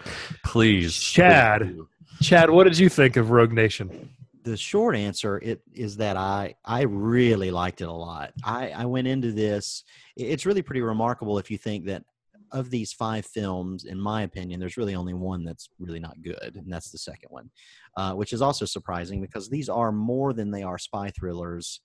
[0.45, 1.63] Please, Chad.
[1.63, 1.87] please.
[2.21, 4.11] Chad, what did you think of Rogue Nation?
[4.45, 8.33] The short answer it is that I I really liked it a lot.
[8.45, 9.85] I I went into this.
[10.17, 12.05] It's really pretty remarkable if you think that
[12.53, 16.53] of these five films, in my opinion, there's really only one that's really not good,
[16.55, 17.51] and that's the second one,
[17.97, 21.81] uh, which is also surprising because these are more than they are spy thrillers.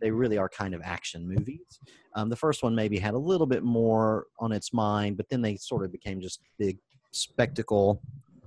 [0.00, 1.80] They really are kind of action movies.
[2.14, 5.42] Um, the first one maybe had a little bit more on its mind, but then
[5.42, 6.78] they sort of became just big
[7.10, 8.00] spectacle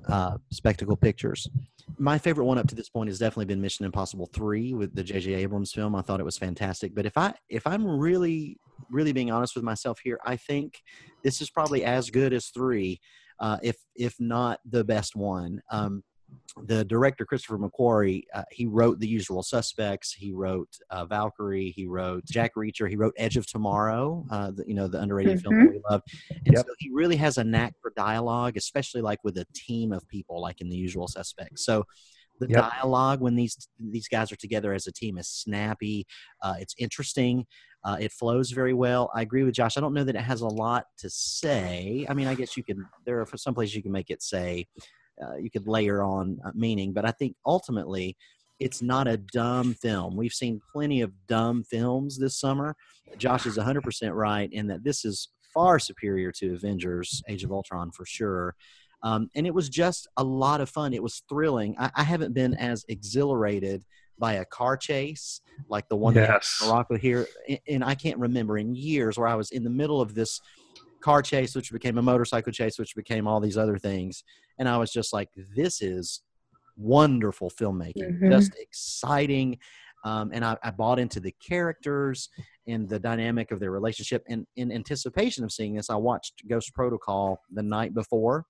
[0.08, 1.50] uh, spectacle pictures.
[1.98, 5.04] My favorite one up to this point has definitely been Mission Impossible Three with the
[5.04, 5.34] J.J.
[5.34, 5.96] Abrams film.
[5.96, 6.96] I thought it was fantastic.
[6.96, 8.58] But if I if I'm really
[8.90, 10.82] really being honest with myself here, I think
[11.24, 13.00] this is probably as good as three,
[13.40, 15.62] uh, if if not the best one.
[15.72, 16.04] Um,
[16.64, 20.14] the director Christopher McQuarrie, uh, he wrote The Usual Suspects.
[20.14, 21.72] He wrote uh, Valkyrie.
[21.72, 22.90] He wrote Jack Reacher.
[22.90, 24.26] He wrote Edge of Tomorrow.
[24.32, 26.02] Uh, the, you know the underrated film that we love.
[26.46, 30.08] And so he really has a knack for dialogue, especially like with a team of
[30.08, 31.66] people, like in The Usual Suspects.
[31.66, 31.86] So
[32.40, 32.72] the Yep.
[32.72, 36.08] dialogue when these these guys are together as a team is snappy.
[36.42, 37.46] Uh, it's interesting.
[37.84, 39.10] Uh, it flows very well.
[39.14, 39.78] I agree with Josh.
[39.78, 42.06] I don't know that it has a lot to say.
[42.10, 42.86] I mean, I guess you can.
[43.06, 44.68] There are some places you can make it say.
[45.24, 48.16] Uh, you could layer on uh, meaning, but I think ultimately,
[48.60, 50.16] it's not a dumb film.
[50.16, 52.76] We've seen plenty of dumb films this summer.
[53.18, 57.92] Josh is 100% right in that this is far superior to Avengers: Age of Ultron
[57.92, 58.56] for sure.
[59.02, 60.94] Um, and it was just a lot of fun.
[60.94, 61.74] It was thrilling.
[61.80, 63.86] I, I haven't been as exhilarated
[64.18, 65.40] by a car chase
[65.70, 66.60] like the one Yes.
[66.62, 69.70] in Morocco here, and- and I can't remember in years where I was in the
[69.70, 70.42] middle of this
[71.00, 74.24] car chase, which became a motorcycle chase, which became all these other things,
[74.60, 76.22] and I was just like, "This is
[76.78, 78.32] wonderful filmmaking, Mhm.
[78.32, 79.58] just exciting."
[80.06, 82.30] Um, and I, I bought into the characters
[82.68, 84.24] and the dynamic of their relationship.
[84.30, 88.46] And in anticipation of seeing this, I watched Ghost Protocol the night before.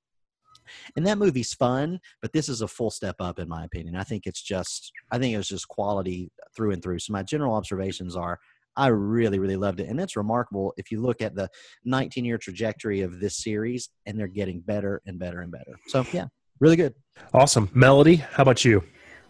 [0.95, 3.95] And that movie's fun, but this is a full step up in my opinion.
[3.95, 6.99] I think it's just, I think it was just quality through and through.
[6.99, 8.39] So my general observations are,
[8.79, 11.49] I really, really loved it, and it's remarkable if you look at the
[11.87, 15.77] 19-year trajectory of this series, and they're getting better and better and better.
[15.87, 16.25] So yeah,
[16.59, 16.93] Really good.
[17.33, 17.69] Awesome.
[17.73, 18.83] Melody, how about you?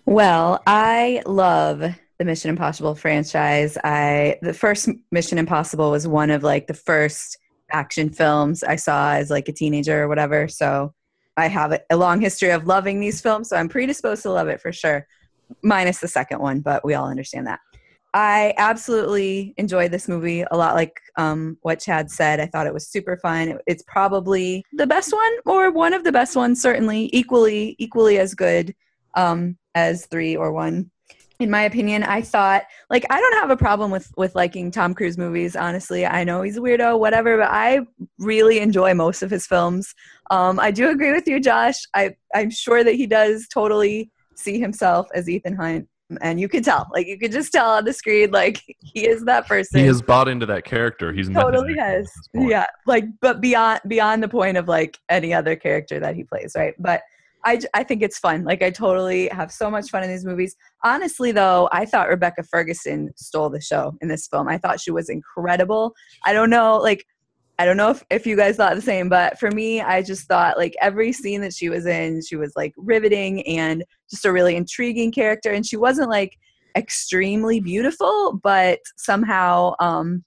[0.06, 1.84] Well, I love
[2.18, 3.78] the Mission Impossible franchise.
[3.84, 7.38] I the first Mission Impossible was one of like the first
[7.72, 10.48] action films I saw as like a teenager or whatever.
[10.48, 10.94] So
[11.38, 14.60] I have a long history of loving these films, so I'm predisposed to love it
[14.60, 15.06] for sure.
[15.64, 17.60] Minus the second one, but we all understand that.
[18.14, 20.76] I absolutely enjoyed this movie a lot.
[20.76, 23.50] Like um, what Chad said, I thought it was super fun.
[23.50, 28.18] It, it's probably the best one, or one of the best ones, certainly equally equally
[28.18, 28.74] as good
[29.16, 30.90] um, as three or one.
[31.40, 34.94] In my opinion, I thought like I don't have a problem with with liking Tom
[34.94, 35.56] Cruise movies.
[35.56, 37.82] Honestly, I know he's a weirdo, whatever, but I
[38.18, 39.94] really enjoy most of his films.
[40.32, 41.82] Um, I do agree with you, Josh.
[41.94, 45.88] I I'm sure that he does totally see himself as Ethan Hunt
[46.22, 49.24] and you can tell like you could just tell on the screen like he is
[49.26, 49.80] that person.
[49.80, 51.14] He has bought into that character.
[51.14, 52.12] He's totally has.
[52.34, 56.54] yeah like but beyond beyond the point of like any other character that he plays
[56.56, 56.74] right?
[56.80, 57.02] But
[57.46, 58.44] I, I think it's fun.
[58.44, 60.56] Like i totally have so much fun in these movies.
[60.84, 64.48] Honestly though i thought rebecca ferguson stole the show in this film.
[64.48, 65.94] I thought she was incredible.
[66.26, 67.06] I don't know like
[67.60, 70.30] I don't know if, if you guys thought the same, but for me, I just
[70.30, 74.32] thought like every scene that she was in, she was like riveting and just a
[74.32, 75.52] really intriguing character.
[75.52, 76.38] And she wasn't like
[76.76, 80.24] extremely beautiful, but somehow um,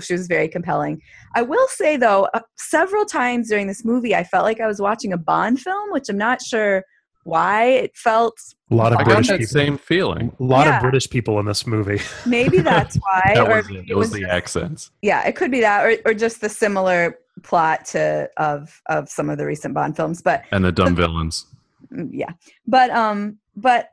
[0.00, 1.00] she was very compelling.
[1.34, 4.80] I will say though, uh, several times during this movie, I felt like I was
[4.80, 6.84] watching a Bond film, which I'm not sure
[7.24, 8.34] why it felt.
[8.70, 9.46] A lot of I British people.
[9.46, 10.32] same feeling.
[10.40, 10.76] A lot Yeah.
[10.76, 12.00] of British people in this movie.
[12.26, 13.32] Maybe that's why.
[13.34, 13.90] That or was maybe it.
[13.90, 14.90] It was the accents.
[15.02, 19.28] yeah it could be that or, or just the similar plot to of of some
[19.30, 21.46] of the recent bond films but And the dumb villains.
[21.92, 22.32] Mm, yeah.
[22.66, 23.90] But um but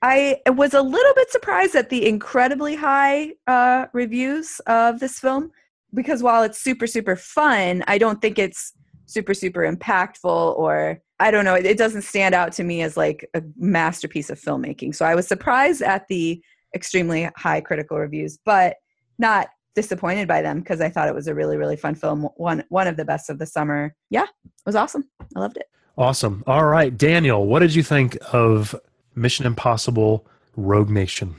[0.00, 5.18] I, I was a little bit surprised at the incredibly high uh reviews of this
[5.18, 5.50] film
[5.94, 8.74] because while it's super super fun i don't think it's
[9.06, 12.96] super super impactful or i don't know it, it doesn't stand out to me as
[12.96, 14.94] like a masterpiece of filmmaking.
[14.94, 16.42] So i was surprised at the
[16.74, 18.76] extremely high critical reviews but
[19.18, 22.64] not disappointed by them because I thought it was a really really fun film one
[22.68, 23.94] one of the best of the summer.
[24.10, 25.04] Yeah it was awesome.
[25.36, 25.66] I loved it
[25.98, 26.44] Awesome.
[26.46, 28.72] All right, Daniel, what did you think of
[29.16, 30.24] Mission Impossible
[30.56, 31.34] Rogue Nation?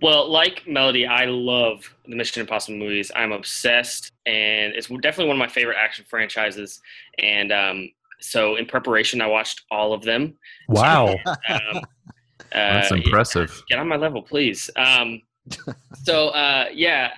[0.00, 3.10] Well, like Melody, I love the Mission Impossible movies.
[3.16, 6.80] I'm obsessed, and it's definitely one of my favorite action franchises.
[7.18, 7.90] And um,
[8.20, 10.38] so, in preparation, I watched all of them.
[10.68, 11.16] Wow.
[12.52, 13.62] Um, That's uh, impressive.
[13.68, 14.70] Get on my level, please.
[14.76, 15.20] Um,
[16.04, 17.10] so, uh, yeah,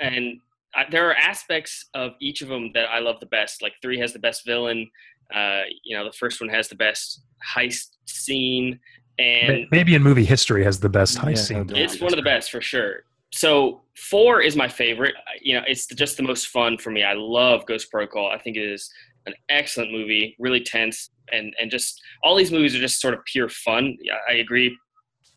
[0.00, 0.40] and
[0.74, 3.62] I, there are aspects of each of them that I love the best.
[3.62, 4.90] Like three has the best villain.
[5.34, 7.22] Uh, you know, the first one has the best
[7.54, 8.78] heist scene,
[9.18, 11.70] and Maybe in movie history has the best heist scene.
[11.74, 13.04] it's one of the best for sure.
[13.32, 15.14] So four is my favorite.
[15.42, 17.02] You know, it's just the most fun for me.
[17.02, 18.30] I love Ghost Protocol.
[18.30, 18.90] I think it is
[19.26, 23.20] an excellent movie, really tense, and and just all these movies are just sort of
[23.26, 23.96] pure fun.
[24.28, 24.76] I agree.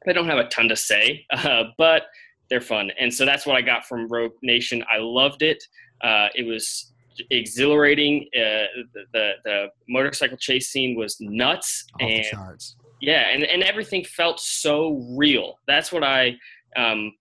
[0.06, 2.04] They don't have a ton to say, uh, but
[2.50, 4.84] they're fun, and so that's what I got from Rogue Nation.
[4.92, 5.62] I loved it.
[6.02, 6.94] Uh, it was
[7.30, 8.28] exhilarating.
[8.36, 12.76] Uh, the, the the motorcycle chase scene was nuts, Off and charts.
[13.02, 16.36] yeah and, and everything felt so real that's what i
[16.76, 17.12] um,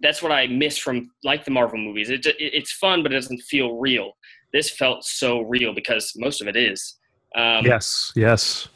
[0.00, 3.16] that's what i miss from like the marvel movies it, it, it's fun but it
[3.16, 4.12] doesn't feel real
[4.52, 6.98] this felt so real because most of it is
[7.36, 8.68] um, yes, yes.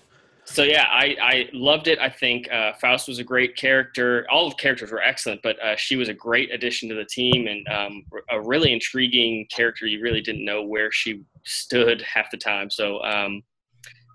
[0.53, 1.99] So yeah i, I loved it.
[1.99, 4.27] I think uh, faust was a great character.
[4.31, 7.05] All of the characters were excellent but uh, she was a great addition to the
[7.05, 9.87] team and um, a really intriguing character.
[9.87, 12.71] You really didn't know where she stood half the time.
[12.71, 13.43] So um,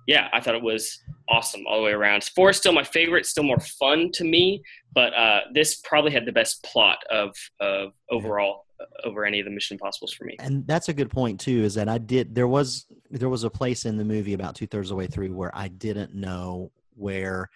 [0.07, 2.23] yeah, I thought it was awesome all the way around.
[2.23, 4.61] Four is still my favorite, still more fun to me,
[4.93, 8.66] but uh, this probably had the best plot of of overall
[9.03, 10.35] over any of the Mission Impossibles for me.
[10.39, 13.49] and that's a good point too is that i did there was there was a
[13.49, 17.49] place in the movie about two-thirds of the way through where i didn't know where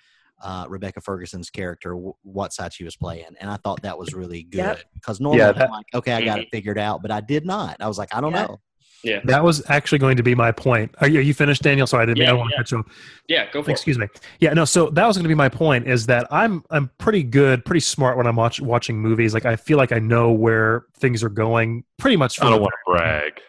[0.43, 4.13] uh, rebecca ferguson's character w- what side she was playing and i thought that was
[4.13, 4.79] really good Yep.
[4.95, 7.45] because normally Yeah, that- i'm like okay i got it figured out but i did
[7.45, 8.47] not i was like i don't Yeah.
[8.47, 8.59] know
[9.03, 9.19] Yeah.
[9.23, 10.93] That was actually going to be my point.
[10.99, 11.87] Are you, are you finished, Daniel?
[11.87, 12.19] Sorry, I didn't.
[12.19, 12.57] I Yeah, don't want to yeah.
[12.59, 12.85] cut you off.
[13.27, 13.73] Yeah, go for it.
[13.73, 14.07] Excuse me.
[14.39, 14.65] Yeah, no.
[14.65, 15.87] So that was going to be my point.
[15.87, 19.33] Is that I'm I'm pretty good, pretty smart when I'm watch, watching movies.
[19.33, 22.41] Like I feel like I know where things are going, pretty much.
[22.41, 23.41] I don't want to brag.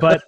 [0.00, 0.22] but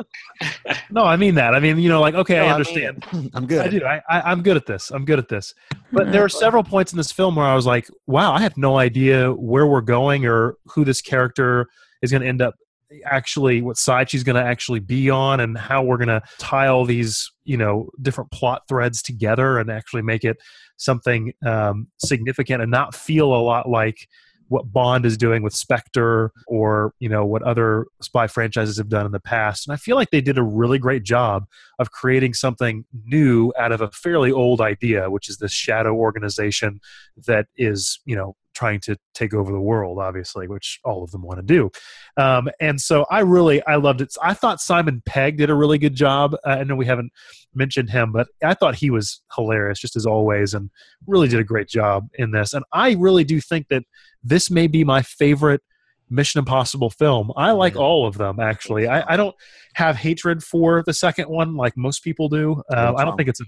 [0.90, 1.54] no, I mean that.
[1.54, 3.04] I mean, you know, like okay, No, I mean understand.
[3.12, 3.30] it.
[3.34, 3.84] i'm good I do.
[3.84, 4.90] I, I I'm good at this.
[4.90, 5.54] I'm good at this.
[5.92, 8.56] But there are several points in this film where I was like, wow, I have
[8.56, 11.68] no idea where we're going or who this character
[12.02, 12.56] is going to end up
[13.04, 16.68] actually what side she's going to actually be on and how we're going to tie
[16.68, 20.36] all these you know different plot threads together and actually make it
[20.76, 24.06] something um, significant and not feel a lot like
[24.48, 29.06] what Bond is doing with Spectre or you know what other spy franchises have done
[29.06, 29.66] in the past.
[29.66, 31.46] And I feel like they did a really great job
[31.78, 36.80] of creating something new out of a fairly old idea, which is this shadow organization
[37.26, 41.22] that is you know trying to take over the world, obviously, which all of them
[41.22, 41.70] want to do.
[42.16, 44.14] Um, and so I really I loved it.
[44.22, 46.34] I thought Simon Pegg did a really good job.
[46.44, 47.12] Uh, I know we haven't
[47.54, 50.70] mentioned him, but I thought he was hilarious, just as always, and
[51.06, 52.54] really did a great job in this.
[52.54, 53.82] And I really do think that
[54.24, 55.60] this may be my favorite
[56.08, 57.32] Mission Impossible film.
[57.36, 58.86] I like all of them actually.
[58.86, 59.34] I, I, don't
[59.74, 62.62] have hatred for the second one like most people do.
[62.72, 63.44] Uh, I don't think it's a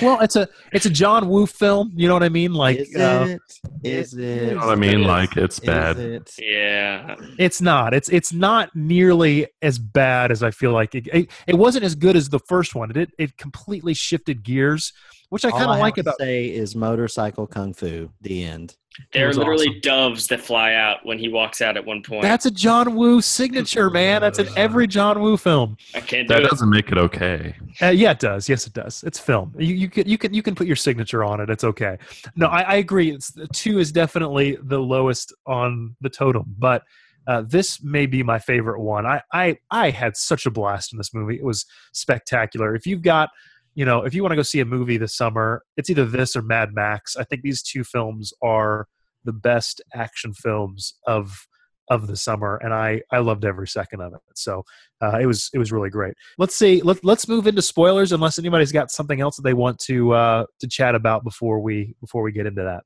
[0.00, 1.92] well, it's a it's a John Woo film.
[1.94, 2.52] You know what I mean?
[2.52, 3.40] Like, is uh, it?
[3.82, 4.50] Is it?
[4.50, 5.02] You know what I mean?
[5.02, 5.98] Like it's Is bad.
[5.98, 6.30] it?
[6.38, 7.16] Yeah.
[7.38, 7.94] it's not.
[7.94, 11.08] It's it's not nearly as bad as I feel like it.
[11.12, 12.90] It, it wasn't as good as the first one.
[12.90, 14.92] It it, it completely shifted gears,
[15.28, 16.18] which I kind of like to about.
[16.18, 18.10] say is motorcycle kung fu.
[18.20, 18.76] The end.
[19.12, 19.80] There are literally awesome.
[19.82, 22.22] doves that fly out when he walks out at one point.
[22.22, 24.20] That's a John Woo signature, man.
[24.20, 25.76] That's in every John Woo film.
[25.94, 26.50] I can't do That it.
[26.50, 27.54] doesn't make it okay.
[27.80, 28.48] Uh, yeah, it does.
[28.48, 29.02] Yes, it does.
[29.04, 29.54] It's film.
[29.58, 31.48] You, you can you can you can put your signature on it.
[31.50, 31.98] It's okay.
[32.36, 33.10] No, I, I agree.
[33.12, 36.82] It's two is definitely the lowest on the totem, but
[37.26, 39.06] uh, this may be my favorite one.
[39.06, 41.36] I, I I had such a blast in this movie.
[41.36, 42.74] It was spectacular.
[42.74, 43.30] If you've got
[43.74, 46.36] you know if you want to go see a movie this summer, it's either this
[46.36, 47.16] or Mad Max.
[47.16, 48.86] I think these two films are
[49.24, 51.46] the best action films of
[51.90, 54.20] of the summer and i i loved every second of it.
[54.34, 54.62] So
[55.02, 56.14] uh, it was it was really great.
[56.38, 59.78] Let's see let, let's move into spoilers unless anybody's got something else that they want
[59.80, 62.84] to uh to chat about before we before we get into that.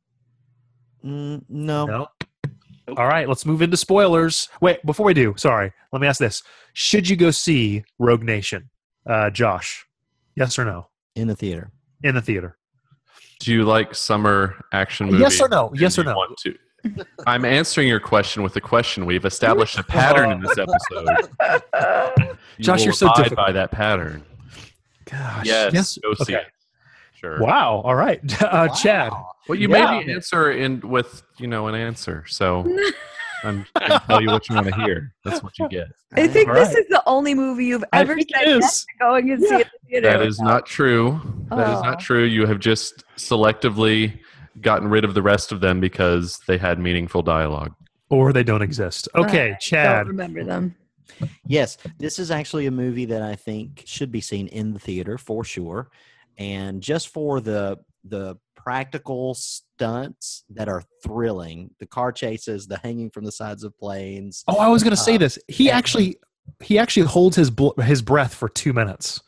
[1.06, 1.84] Mm, no.
[1.86, 2.06] no?
[2.96, 4.48] All right let's move into spoilers.
[4.62, 6.42] Wait before we do sorry let me ask this.
[6.72, 8.70] Should you go see rogue nation?
[9.08, 9.86] Uh josh
[10.36, 11.70] yes or no In the theater.
[12.02, 12.56] in the theater
[13.40, 15.20] Do you like summer action movies?
[15.20, 16.54] yes or no yes or no Want to?
[17.26, 19.06] I'm answering your question with a question.
[19.06, 22.28] We've established a pattern in this episode.
[22.56, 23.46] You Josh, will you're so abide difficult.
[23.48, 24.22] by that pattern.
[25.10, 26.42] gosh Yes, yes go see okay.
[26.42, 26.46] it.
[27.14, 27.40] Sure.
[27.40, 29.12] wow all right uh chad
[29.48, 29.90] Well, you Yeah.
[29.98, 32.62] made the answer in with you know an answer, so
[33.44, 35.12] I'm going to tell you what you want to hear.
[35.24, 35.88] That's what you get.
[36.14, 36.78] I think All this right.
[36.78, 39.60] is the only movie you've ever think it said yes to going and see it
[39.60, 40.10] in the theater.
[40.18, 41.20] That is not true.
[41.50, 41.82] That is Oh.
[41.82, 42.24] not true.
[42.24, 44.18] You have just selectively
[44.60, 47.74] gotten rid of the rest of them because they had meaningful dialogue.
[48.10, 50.74] or they don't exist okay I chad Don't remember them.
[51.46, 55.16] Yes, this is actually a movie that I think should be seen in the theater
[55.18, 55.90] for sure,
[56.38, 59.36] and just for the the practical
[59.78, 64.44] stunts that are thrilling, the car chases, the hanging from the sides of planes.
[64.48, 65.38] Oh, I was going to say Uh, this.
[65.48, 66.16] He and- actually
[66.62, 69.22] he actually holds his bl- his breath for two minutes.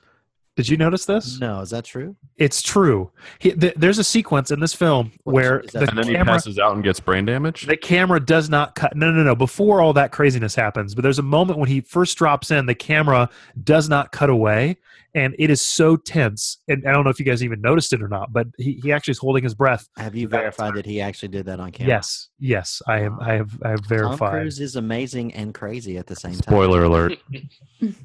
[0.54, 1.38] Did you notice this?
[1.40, 2.16] No, is that true?
[2.36, 3.10] It's true.
[3.38, 6.12] He, th- there's a sequence in this film where is that- the And then he
[6.14, 7.66] camera passes out and gets brain damage.
[7.66, 8.96] the camera does not cut.
[8.96, 9.34] No, no, no.
[9.34, 12.74] Before all that craziness happens, but there's a moment when he first drops in, the
[12.74, 13.28] camera
[13.64, 14.76] does not cut away,
[15.16, 16.58] and it is so tense.
[16.68, 18.92] And I don't know if you guys even noticed it or not, but he, he
[18.92, 19.88] actually is holding his breath.
[19.96, 21.94] Have you verified that he actually did that on camera?
[21.94, 23.18] Yes, yes, I am.
[23.20, 23.50] I have.
[23.62, 24.10] I have verified.
[24.10, 24.40] Tom verified.
[24.42, 26.42] Cruise is amazing and crazy at the same time.
[26.42, 27.18] Spoiler alert.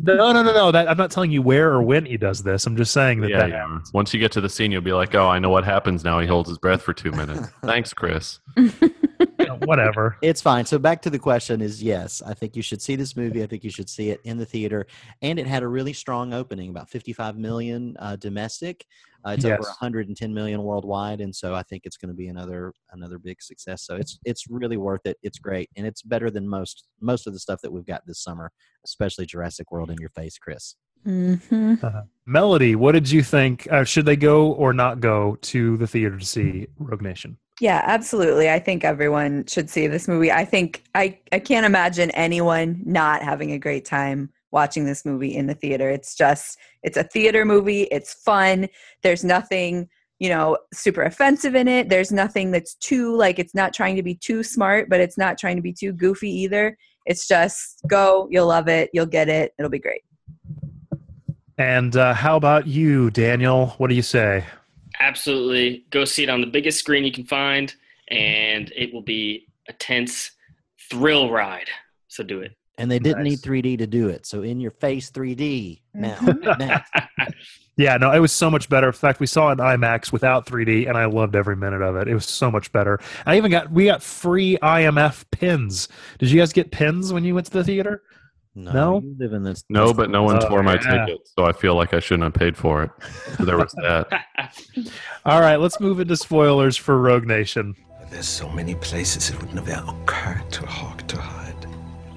[0.02, 0.72] No, no, no, no.
[0.72, 2.66] That I'm not telling you where or when he does this.
[2.66, 3.80] I'm just saying that Yeah, that yeah.
[3.94, 6.20] Once you get to the scene, you'll be like, "Oh, I know what happens now."
[6.20, 7.48] He holds his breath for two minutes.
[7.64, 8.40] Thanks, Chris.
[9.66, 10.18] whatever.
[10.22, 10.66] It's fine.
[10.66, 13.44] So back to the question is yes, I think you should see this movie.
[13.44, 14.88] I think you should see it in the theater.
[15.22, 18.86] And it had a really strong opening, about 55 million uh, domestic.
[19.24, 22.74] Uh, it's over 110 million worldwide, and so I think it's going to be another
[22.92, 23.84] another big success.
[23.84, 25.18] So it's it's really worth it.
[25.22, 28.20] It's great, and it's better than most most of the stuff that we've got this
[28.20, 28.52] summer,
[28.84, 30.76] especially Jurassic World in your face, Chris.
[31.04, 33.68] hmm Uh, Melody, what did you think?
[33.72, 37.38] Uh, should they go or not go to the theater to see Rogue Nation?
[37.62, 38.50] Yeah, absolutely.
[38.50, 40.32] I think everyone should see this movie.
[40.32, 45.36] I think I, I can't imagine anyone not having a great time watching this movie
[45.36, 45.88] in the theater.
[45.88, 47.84] It's just it's a theater movie.
[47.84, 48.68] It's fun.
[49.04, 49.88] There's nothing,
[50.18, 51.88] you know, super offensive in it.
[51.88, 55.38] There's nothing that's too like it's not trying to be too smart, but it's not
[55.38, 56.76] trying to be too goofy either.
[57.06, 59.54] It's just go, you'll love it, you'll get it.
[59.60, 60.02] It'll be great.
[61.60, 63.76] And uh, how about you, Daniel?
[63.78, 64.46] What do you say?
[65.02, 65.84] Absolutely.
[65.90, 67.74] Go see it on the biggest screen you can find,
[68.10, 70.32] and it will be a tense
[70.90, 71.70] thrill ride.
[72.08, 72.56] So do it.
[72.78, 74.26] And they didn't need 3D to do it.
[74.26, 76.16] So in your face 3D now.
[76.16, 76.60] Mm-hmm.
[76.60, 76.84] now.
[77.78, 78.88] Yeah, no, it was so much better.
[78.88, 81.96] In fact, we saw it in IMAX without 3D, and I loved every minute of
[81.96, 82.08] it.
[82.08, 83.00] It was so much better.
[83.26, 85.88] I even got we got free IMF pins.
[86.20, 88.04] Did you guys get pins when you went to the theater?
[88.54, 89.02] No, No?
[89.02, 89.64] you live in this.
[89.70, 91.06] No, but no one Oh, tore my yeah.
[91.06, 92.92] ticket, so I feel like I shouldn't have paid for it.
[93.38, 94.08] So there was that.
[95.26, 97.76] All right, let's move into spoilers for Rogue Nation.
[98.10, 101.66] There's so many places it would never occur to Hawk to hide.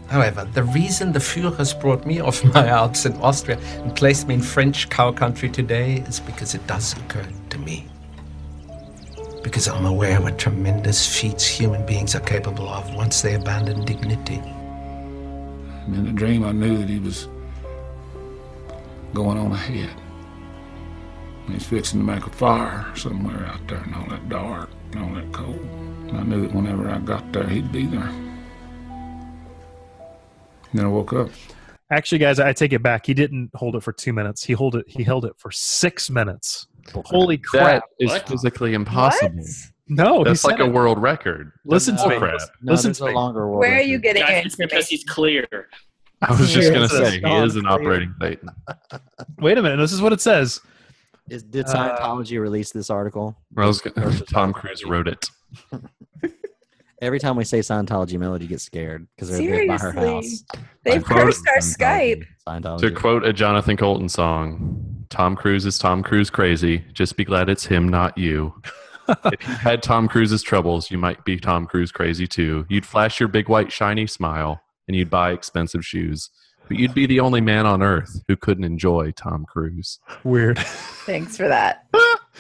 [0.09, 4.35] However, the reason the Führers brought me off my Alps in Austria and placed me
[4.35, 7.87] in French cow country today is because it does occur to me.
[9.45, 14.43] Because I'm aware what tremendous feats human beings are capable of once they abandon dignity.
[15.87, 17.29] And in the dream, I knew that he was
[19.13, 19.91] going on ahead.
[21.49, 25.15] He's fixing to make a fire somewhere out there in all that dark and all
[25.15, 25.61] that cold.
[26.09, 28.01] And I knew that whenever I got there, he'd be there.
[28.01, 28.41] And
[30.73, 31.29] then I woke up.
[31.91, 33.07] Actually, guys, I take it back.
[33.07, 34.43] He didn't hold it for two minutes.
[34.43, 34.87] He hold it.
[34.89, 36.67] He held it for six minutes.
[36.95, 37.85] Holy crap!
[38.01, 39.45] That is physically impossible.
[39.89, 40.73] No, he that's said like a it.
[40.73, 41.53] world record.
[41.67, 42.19] Listen to Oh, me.
[42.19, 42.41] crap.
[42.63, 43.13] Listen to me.
[43.15, 45.47] Where are you getting Guys, your it's because he's clear.
[46.23, 48.49] I was just going to say he is an operating Thetan.
[49.39, 49.77] Wait a minute.
[49.77, 50.61] This is what it says.
[51.29, 53.37] Is, did Uh, Scientology release this article?
[53.57, 53.71] I
[54.31, 55.29] Tom Cruise wrote it.
[57.03, 60.09] Every time we say Scientology, Melody gets scared because they're there by her Seriously.
[60.55, 60.71] house.
[60.85, 62.25] They've quoted cursed our Skype.
[62.47, 62.81] Scientology.
[62.81, 66.83] To quote a Jonathan Coulton song, Tom Cruise is Tom Cruise crazy.
[66.95, 68.55] Just be glad it's him, not you.
[69.09, 72.67] If you had Tom Cruise's troubles, you might be Tom Cruise crazy too.
[72.69, 76.31] You'd flash your big white shiny smile and you'd buy expensive shoes.
[76.67, 79.99] But you'd be the only man on earth who couldn't enjoy Tom Cruise.
[80.25, 80.59] Weird.
[80.59, 81.87] Thanks for that.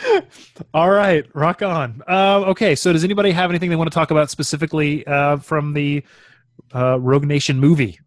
[0.74, 2.02] All right, rock on.
[2.06, 5.74] Um, okay, so does anybody have anything they want to talk about specifically uh, from
[5.74, 6.02] the
[6.74, 8.00] uh, Rogue Nation movie?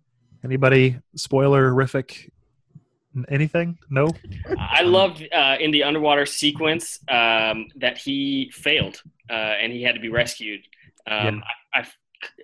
[0.43, 2.31] Anybody spoiler horrific?
[3.29, 3.77] Anything?
[3.89, 4.09] No.
[4.57, 9.95] I loved uh, in the underwater sequence um, that he failed uh, and he had
[9.95, 10.61] to be rescued.
[11.09, 11.43] Um,
[11.73, 11.87] I, I,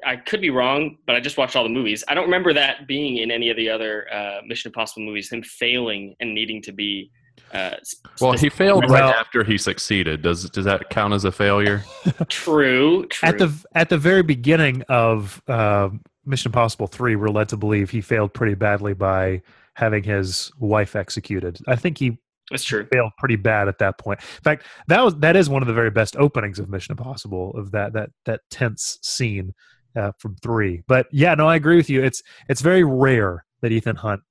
[0.05, 2.03] I could be wrong, but I just watched all the movies.
[2.07, 5.31] I don't remember that being in any of the other uh, Mission Impossible movies.
[5.31, 7.11] Him failing and needing to be.
[7.51, 7.75] Uh,
[8.21, 10.21] Well, he failed right after he succeeded.
[10.21, 11.83] Does does that count as a failure?
[12.29, 13.05] True.
[13.09, 13.29] True.
[13.29, 15.89] At the at the very beginning of uh,
[16.25, 19.41] Mission Impossible Three, we're led to believe he failed pretty badly by
[19.75, 21.57] having his wife executed.
[21.67, 22.17] I think he
[22.51, 22.87] That's true.
[22.91, 24.19] failed pretty bad at that point.
[24.21, 27.51] In fact, that was that is one of the very best openings of Mission Impossible
[27.57, 29.53] of that that that tense scene
[29.95, 30.83] uh, from three.
[30.87, 32.03] But yeah, no, I agree with you.
[32.03, 34.21] It's it's very rare that Ethan Hunt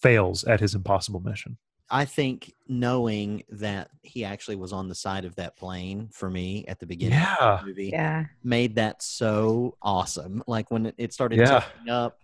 [0.00, 1.56] fails at his impossible mission.
[1.90, 6.66] I think knowing that he actually was on the side of that plane for me
[6.68, 7.36] at the beginning Yeah.
[7.40, 8.26] of the movie Yeah.
[8.44, 10.42] made that so awesome.
[10.46, 11.64] Like when it- it started Yeah.
[11.88, 12.18] up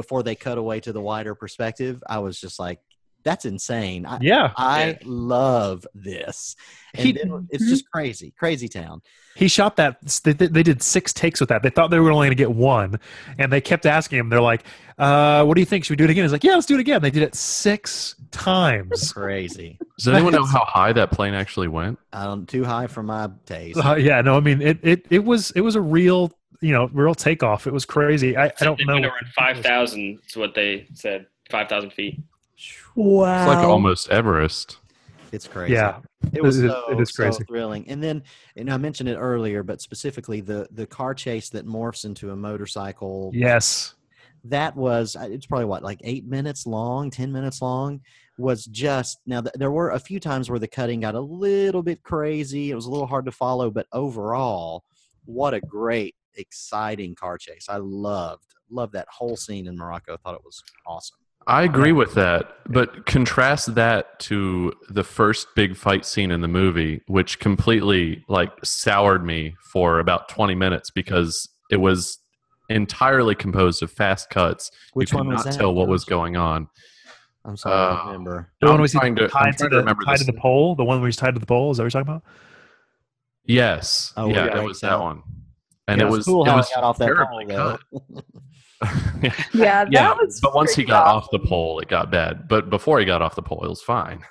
[0.00, 2.80] before they cut away to the wider perspective, I was just like,
[3.22, 4.06] that's insane.
[4.06, 4.52] I, Yeah.
[4.56, 6.56] I love this.
[6.94, 9.02] And He- then it's just crazy, crazy town.
[9.36, 10.00] He shot that.
[10.24, 11.62] They, they did six takes with that.
[11.62, 12.98] They thought they were only going to get one,
[13.38, 14.28] and they kept asking him.
[14.28, 14.64] They're like,
[14.98, 15.84] uh, "What do you think?
[15.84, 17.34] Should we do it again?" He's like, "Yeah, let's do it again." They did it
[17.36, 19.12] six times.
[19.12, 19.78] Crazy.
[19.98, 21.98] Does anyone know how high that plane actually went?
[22.12, 23.78] Um, too high for my taste.
[23.82, 25.06] Uh, yeah, no, I mean it, it.
[25.10, 27.66] It was it was a real you know real takeoff.
[27.66, 28.36] It was crazy.
[28.36, 28.94] I, I don't They know.
[28.94, 30.18] went around five thousand.
[30.28, 31.26] Is what they said.
[31.50, 32.20] Five thousand feet.
[32.94, 33.42] Wow.
[33.44, 34.78] It's like almost Everest.
[35.32, 35.74] It's crazy.
[35.74, 36.00] Yeah,
[36.32, 37.44] It was it- so, it is so crazy.
[37.44, 37.88] thrilling.
[37.88, 38.22] And then,
[38.56, 42.36] and I mentioned it earlier, but specifically the the car chase that morphs into a
[42.36, 43.30] motorcycle.
[43.32, 43.94] Yes.
[44.44, 48.00] that was uh, it's probably what like eight minutes long, ten minutes long.
[48.38, 51.82] Was just now th- there were a few times where the cutting got a little
[51.82, 52.70] bit crazy.
[52.70, 54.82] It was a little hard to follow, but overall,
[55.26, 57.66] what a great, exciting car chase!
[57.68, 60.16] I loved loved that whole scene in Morocco.
[60.16, 61.16] Thought it was awesome.
[61.46, 66.48] I agree with that, but contrast that to the first big fight scene in the
[66.48, 72.18] movie, which completely like soured me for about 20 minutes because it was
[72.68, 74.70] entirely composed of fast cuts.
[74.92, 76.68] Which you could one was not that, tell what was going on.
[77.46, 78.52] I'm sorry, I Uh, don't remember.
[78.60, 80.26] The one I'm where trying to- I'm tied to trying to the remember tied this.
[80.26, 80.74] to the pole.
[80.76, 81.70] The one where he's tied to the pole.
[81.70, 82.22] Is that what you're talking about?
[83.46, 85.22] Yes, Oh, yeah, yeah, it was so- that one,
[85.90, 87.78] and Yeah, it was cool it how was he got off that terribly pole, though.
[88.12, 88.24] cut.
[89.52, 90.40] Yeah, that yeah, was.
[90.40, 91.16] but once he got awesome.
[91.18, 92.48] off the pole, it got bad.
[92.48, 94.24] But before he got off the pole, it was fine.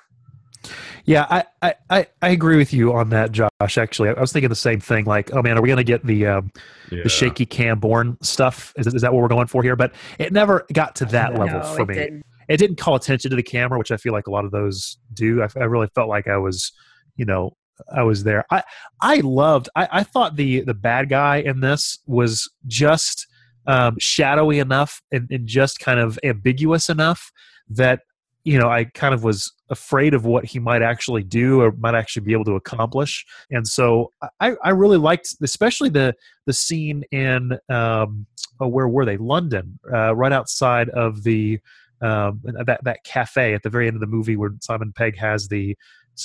[1.04, 3.78] Yeah, I, I, I, I agree with you on that, Josh.
[3.78, 5.04] Actually, I was thinking the same thing.
[5.04, 6.50] Like, oh man, are we going to get the um,
[6.90, 7.04] Yeah.
[7.04, 8.72] the shaky cam Bourne stuff?
[8.76, 9.76] Is, is that what we're going for here?
[9.76, 11.94] But it never got to that No, level for it me.
[11.94, 12.22] didn't.
[12.48, 14.98] It didn't call attention to the camera, which I feel like a lot of those
[15.14, 15.42] do.
[15.42, 16.72] I, I really felt like I was,
[17.16, 17.56] you know,
[17.94, 18.44] I was there.
[18.50, 18.62] I
[19.00, 19.68] I loved.
[19.76, 23.26] I, I thought the the bad guy in this was just
[23.66, 27.32] um, shadowy enough and, and just kind of ambiguous enough
[27.68, 28.00] that
[28.44, 31.94] you know I kind of was afraid of what he might actually do or might
[31.94, 33.24] actually be able to accomplish.
[33.50, 36.14] And so I, I really liked, especially the
[36.46, 38.26] the scene in um,
[38.60, 39.16] oh, where were they?
[39.16, 41.60] London, uh, right outside of the
[42.02, 45.48] um, that that cafe at the very end of the movie where Simon Pegg has
[45.48, 45.76] the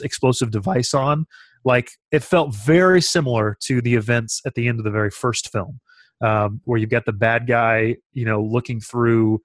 [0.02, 1.26] explosive device on.
[1.64, 5.52] like it felt very similar to the events at the end of the very first
[5.52, 5.80] film,
[6.22, 9.42] um, where you've got the bad guy, you know, looking through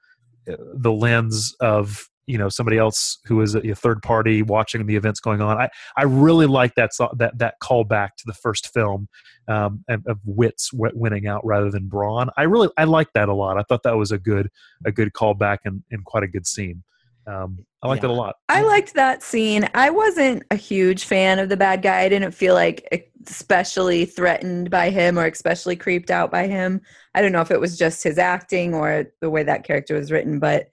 [0.51, 4.95] uh, the lens of you know somebody else who is a, third party watching the
[4.95, 5.59] events going on.
[5.59, 9.09] I I really like that that that callback to the first film
[9.49, 12.31] um, of wits winning out rather than brawn.
[12.37, 13.59] I really I like that a lot.
[13.59, 14.49] I thought that was a good
[14.85, 16.85] a good callback and, and quite a good scene.
[17.31, 18.37] Um, I liked it a lot.
[18.49, 19.69] I liked that scene.
[19.75, 22.01] I wasn't a huge fan of the bad guy.
[22.01, 26.81] I didn't feel like especially threatened by him or especially creeped out by him.
[27.15, 30.11] I don't know if it was just his acting or the way that character was
[30.11, 30.71] written, but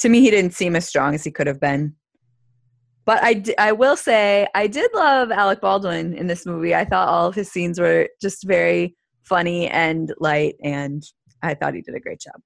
[0.00, 1.94] to me, he didn't seem as strong as he could have been.
[3.04, 6.74] But I, d- I will say, I did love Alec Baldwin in this movie.
[6.74, 11.02] I thought all of his scenes were just very funny and light, and
[11.42, 12.40] I thought he did a great job.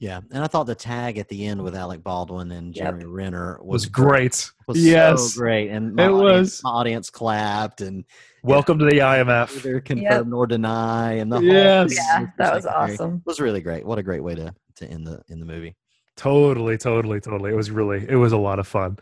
[0.00, 2.84] Yeah, and I thought the tag at the end with Alec Baldwin and Yep.
[2.84, 4.50] Jeremy Renner Was was great.
[4.66, 5.34] Was Yes.
[5.34, 6.64] so great, and my It audience, was.
[6.64, 8.04] my audience clapped and
[8.42, 9.54] Welcome to the IMF.
[9.56, 11.90] neither confirm nor deny, and the whole Yes.
[11.90, 13.14] thing Yeah, with that was secretary awesome.
[13.16, 13.84] It was really great.
[13.84, 15.76] What a great way to to end the in the movie.
[16.16, 17.50] Totally, totally, totally.
[17.52, 18.98] It was really, it was a lot of fun.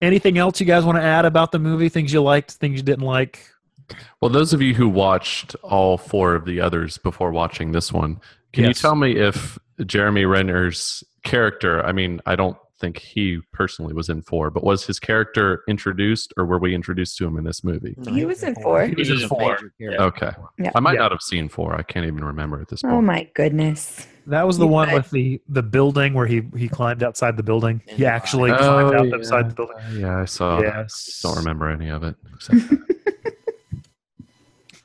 [0.00, 1.88] Anything else you guys want to add about the movie?
[1.88, 3.40] Things you liked, things you didn't like?
[4.20, 8.20] Well, those of you who watched all four of the others before watching this one,
[8.52, 13.92] can you tell me if Jeremy Renner's character, I mean, I don't think he personally
[13.92, 17.44] was in four, but was his character introduced or were we introduced to him in
[17.44, 17.94] this movie?
[18.08, 18.86] He was in four.
[18.86, 19.58] He was in a four.
[19.82, 20.30] Okay.
[20.58, 20.70] Yeah.
[20.74, 21.00] I might Yeah.
[21.00, 21.74] not have seen four.
[21.74, 22.96] I can't even remember at this oh point.
[22.98, 24.06] Oh my goodness.
[24.26, 24.94] That was the You one bet.
[24.94, 27.82] with the the building where he he climbed outside the building.
[27.86, 29.14] He actually Oh, climbed out yeah.
[29.16, 29.76] outside the building.
[29.94, 30.60] Yeah, I saw.
[30.62, 31.20] Yes.
[31.22, 32.16] Don't remember any of it.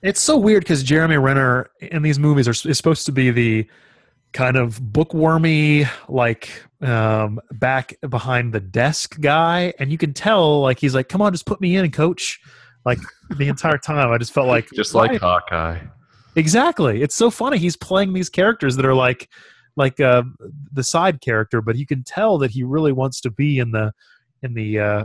[0.01, 3.67] It's so weird because Jeremy Renner in these movies are is supposed to be the
[4.35, 6.49] kind of bookwormy, like
[6.81, 11.31] um, back behind the desk guy, and you can tell like he's like, "Come on,
[11.31, 12.39] just put me in, coach."
[12.85, 12.99] Like
[13.37, 15.79] the entire time, I just felt like Just why- like Hawkeye.
[16.35, 17.01] Exactly.
[17.01, 17.57] It's so funny.
[17.57, 19.29] He's playing these characters that are like
[19.77, 20.23] like uh,
[20.73, 23.91] the side character, but you can tell that he really wants to be in the
[24.43, 25.03] in the uh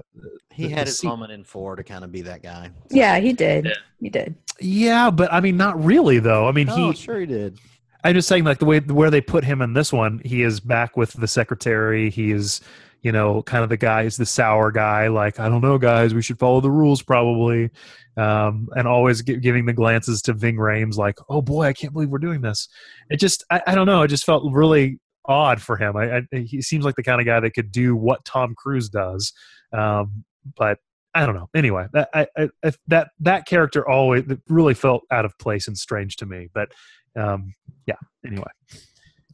[0.53, 1.07] He the- had the his seat.
[1.07, 2.71] moment in four to kind of be that guy.
[2.91, 3.73] Yeah, he did.
[4.01, 4.35] He did.
[4.61, 6.49] Yeah, but I mean not really though.
[6.49, 7.59] I mean Oh, he sure he did.
[8.05, 10.61] I'm just saying like the way where they put him in this one, he is
[10.61, 12.11] back with the secretary.
[12.11, 12.61] He is
[13.03, 16.15] you know, kind of the guy is the sour guy, like, I don't know, guys,
[16.15, 17.71] we should follow the rules probably.
[18.17, 21.93] Um, and always gi- giving the glances to Ving Rhames, like, oh boy, I can't
[21.93, 22.69] believe we're doing this.
[23.09, 25.97] It just, I, I don't know, it just felt really odd for him.
[25.97, 28.91] I, I, he seems like the kind of guy that could do what Tom Cruise
[28.91, 29.33] does.
[29.73, 30.25] Um,
[30.57, 30.79] but
[31.15, 31.49] I don't know.
[31.55, 32.49] Anyway, that, I-
[32.89, 36.49] that, that character always really felt out of place and strange to me.
[36.53, 36.73] But
[37.17, 37.55] um,
[37.91, 38.51] yeah, anyway.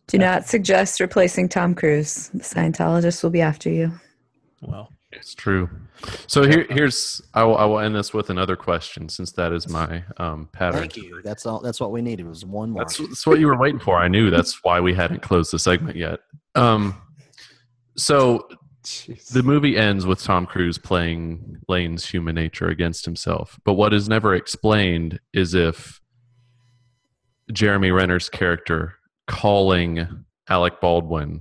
[0.07, 2.29] Do not suggest replacing Tom Cruise.
[2.29, 3.93] The Scientologists will be after you.
[4.63, 5.69] Well, It's true.
[6.27, 9.69] So here, here's I will, I will end this with another question since that is
[9.69, 10.81] my um, pattern.
[10.81, 11.23] Thank you.
[11.25, 11.61] That's all.
[11.61, 12.27] That's what we needed.
[12.27, 12.85] Was one more.
[12.85, 13.97] That's, that's what you were waiting for.
[13.97, 16.21] I knew that's why we hadn't closed the segment yet.
[16.55, 17.01] Um,
[17.97, 18.47] so
[19.33, 23.59] the movie ends with Tom Cruise playing Lane's human nature against himself.
[23.65, 26.01] But what is never explained is if
[27.53, 28.95] Jeremy Renner's character
[29.27, 31.41] calling Alec Baldwin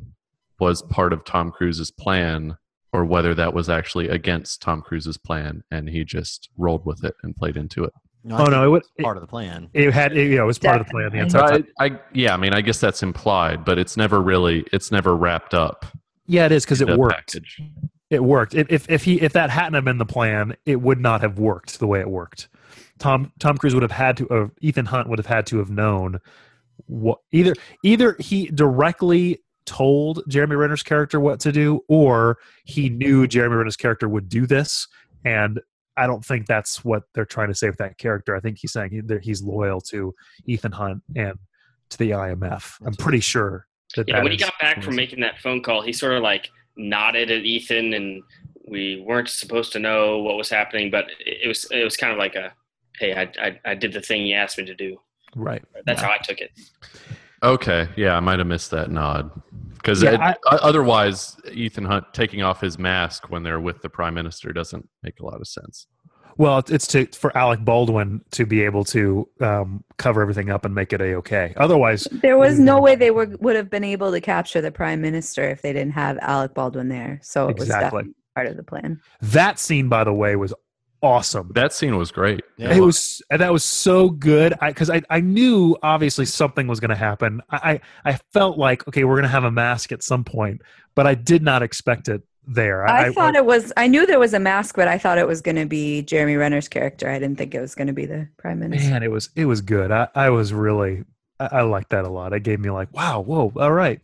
[0.59, 2.57] was part of Tom Cruise's plan
[2.93, 7.15] or whether that was actually against Tom Cruise's plan and he just rolled with it
[7.23, 7.93] and played into it.
[8.23, 9.69] No, Oh no, it, was it's part of the plan.
[9.73, 11.67] It had, it, yeah, it was part of the plan the entire time.
[11.79, 15.15] I, I yeah, I mean, I guess that's implied, but it's never really, it's never
[15.15, 15.85] wrapped up.
[16.25, 17.33] Yeah, it is because it worked.
[17.33, 17.61] package.
[18.09, 18.55] It worked.
[18.55, 21.37] If, if if he if that hadn't have been the plan, it would not have
[21.37, 22.47] worked the way it worked.
[22.99, 24.29] Tom Tom Cruise would have had to.
[24.29, 26.19] Uh, Ethan Hunt would have had to have known
[26.87, 33.27] what either either he directly told Jeremy Renner's character what to do, or he knew
[33.27, 34.87] Jeremy Renner's character would do this.
[35.23, 35.59] And
[35.97, 38.35] I don't think that's what they're trying to say with that character.
[38.35, 40.13] I think he's saying he, that he's loyal to
[40.45, 41.37] Ethan Hunt and
[41.89, 42.75] to the IMF.
[42.85, 45.81] I'm pretty sure that Yeah, that when he got back from making that phone call,
[45.81, 48.23] he sort of like nodded at Ethan, and
[48.67, 52.11] we weren't supposed to know what was happening, but it it was it was kind
[52.11, 52.53] of like a,
[52.99, 54.97] hey, I I, I did the thing you asked me to do.
[55.35, 55.63] right.
[55.85, 56.51] That's how I took it.
[57.43, 59.29] Okay, yeah, I might have missed that nod
[59.75, 64.51] because Yeah, otherwise, Ethan Hunt taking off his mask when they're with the prime minister
[64.51, 65.87] doesn't make a lot of sense.
[66.37, 70.65] Well, it's- it's to for Alec Baldwin to be able to um, cover everything up
[70.65, 71.53] and make it a okay.
[71.55, 74.99] Otherwise, There was no way they were, would have been able to capture the prime
[75.01, 77.19] minister if they didn't have Alec Baldwin there.
[77.21, 77.85] So it was Exactly.
[78.03, 78.99] definitely part of the plan.
[79.21, 80.53] that scene, by the way, was
[81.01, 81.51] awesome.
[81.55, 82.41] That scene was great.
[82.57, 86.95] it was that was so good because I, I, knew obviously something was going to
[86.95, 87.41] happen.
[87.49, 90.61] I, I I felt like okay, we're going to have a mask at some point,
[90.95, 92.87] but I did not expect it there.
[92.87, 93.73] I, thought it was.
[93.77, 96.35] I knew there was a mask, but I thought it was going to be Jeremy
[96.35, 97.09] Renner's character.
[97.09, 98.89] I didn't think it was going to be the prime minister.
[98.89, 99.91] man, it was it was good.
[99.91, 101.03] I, I was really
[101.39, 102.33] I, I liked that a lot.
[102.33, 103.99] It gave me like, wow, whoa, all right,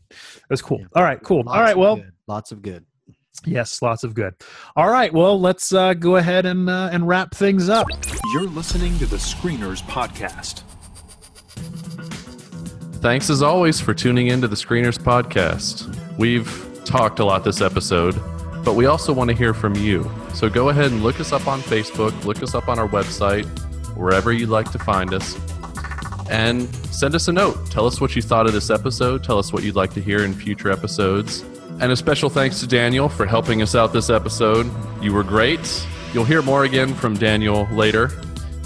[0.49, 0.85] that's cool.
[0.95, 1.43] All right, cool.
[1.43, 2.11] Lots all right, well, good.
[2.27, 2.85] lots of good.
[3.45, 4.35] Yes, lots of good.
[4.75, 7.87] All right, well, let's uh, go ahead and uh, and wrap things up.
[8.33, 10.63] You're listening to the Screeners Podcast.
[13.01, 15.97] Thanks as always for tuning into the Screeners Podcast.
[16.19, 18.13] We've talked a lot this episode,
[18.63, 20.09] but we also want to hear from you.
[20.35, 23.45] So go ahead and look us up on Facebook, look us up on our website,
[23.97, 25.35] wherever you'd like to find us,
[26.29, 27.71] and send us a note.
[27.71, 29.23] Tell us what you thought of this episode.
[29.23, 31.43] Tell us what you'd like to hear in future episodes.
[31.81, 34.69] And a special thanks to Daniel for helping us out this episode.
[35.01, 35.85] You were great.
[36.13, 38.11] You'll hear more again from Daniel later.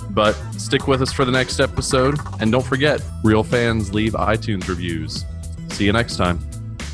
[0.09, 2.20] But stick with us for the next episode.
[2.39, 5.26] And don't forget, real fans leave iTunes reviews.
[5.70, 6.39] See you next time.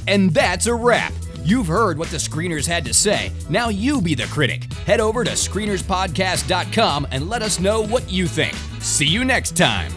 [0.07, 1.13] And that's a wrap.
[1.43, 3.32] You've heard what the screeners had to say.
[3.49, 4.72] Now you be the critic.
[4.86, 8.55] Head over to screenerspodcast.com and let us know what you think.
[8.80, 9.91] See you next time.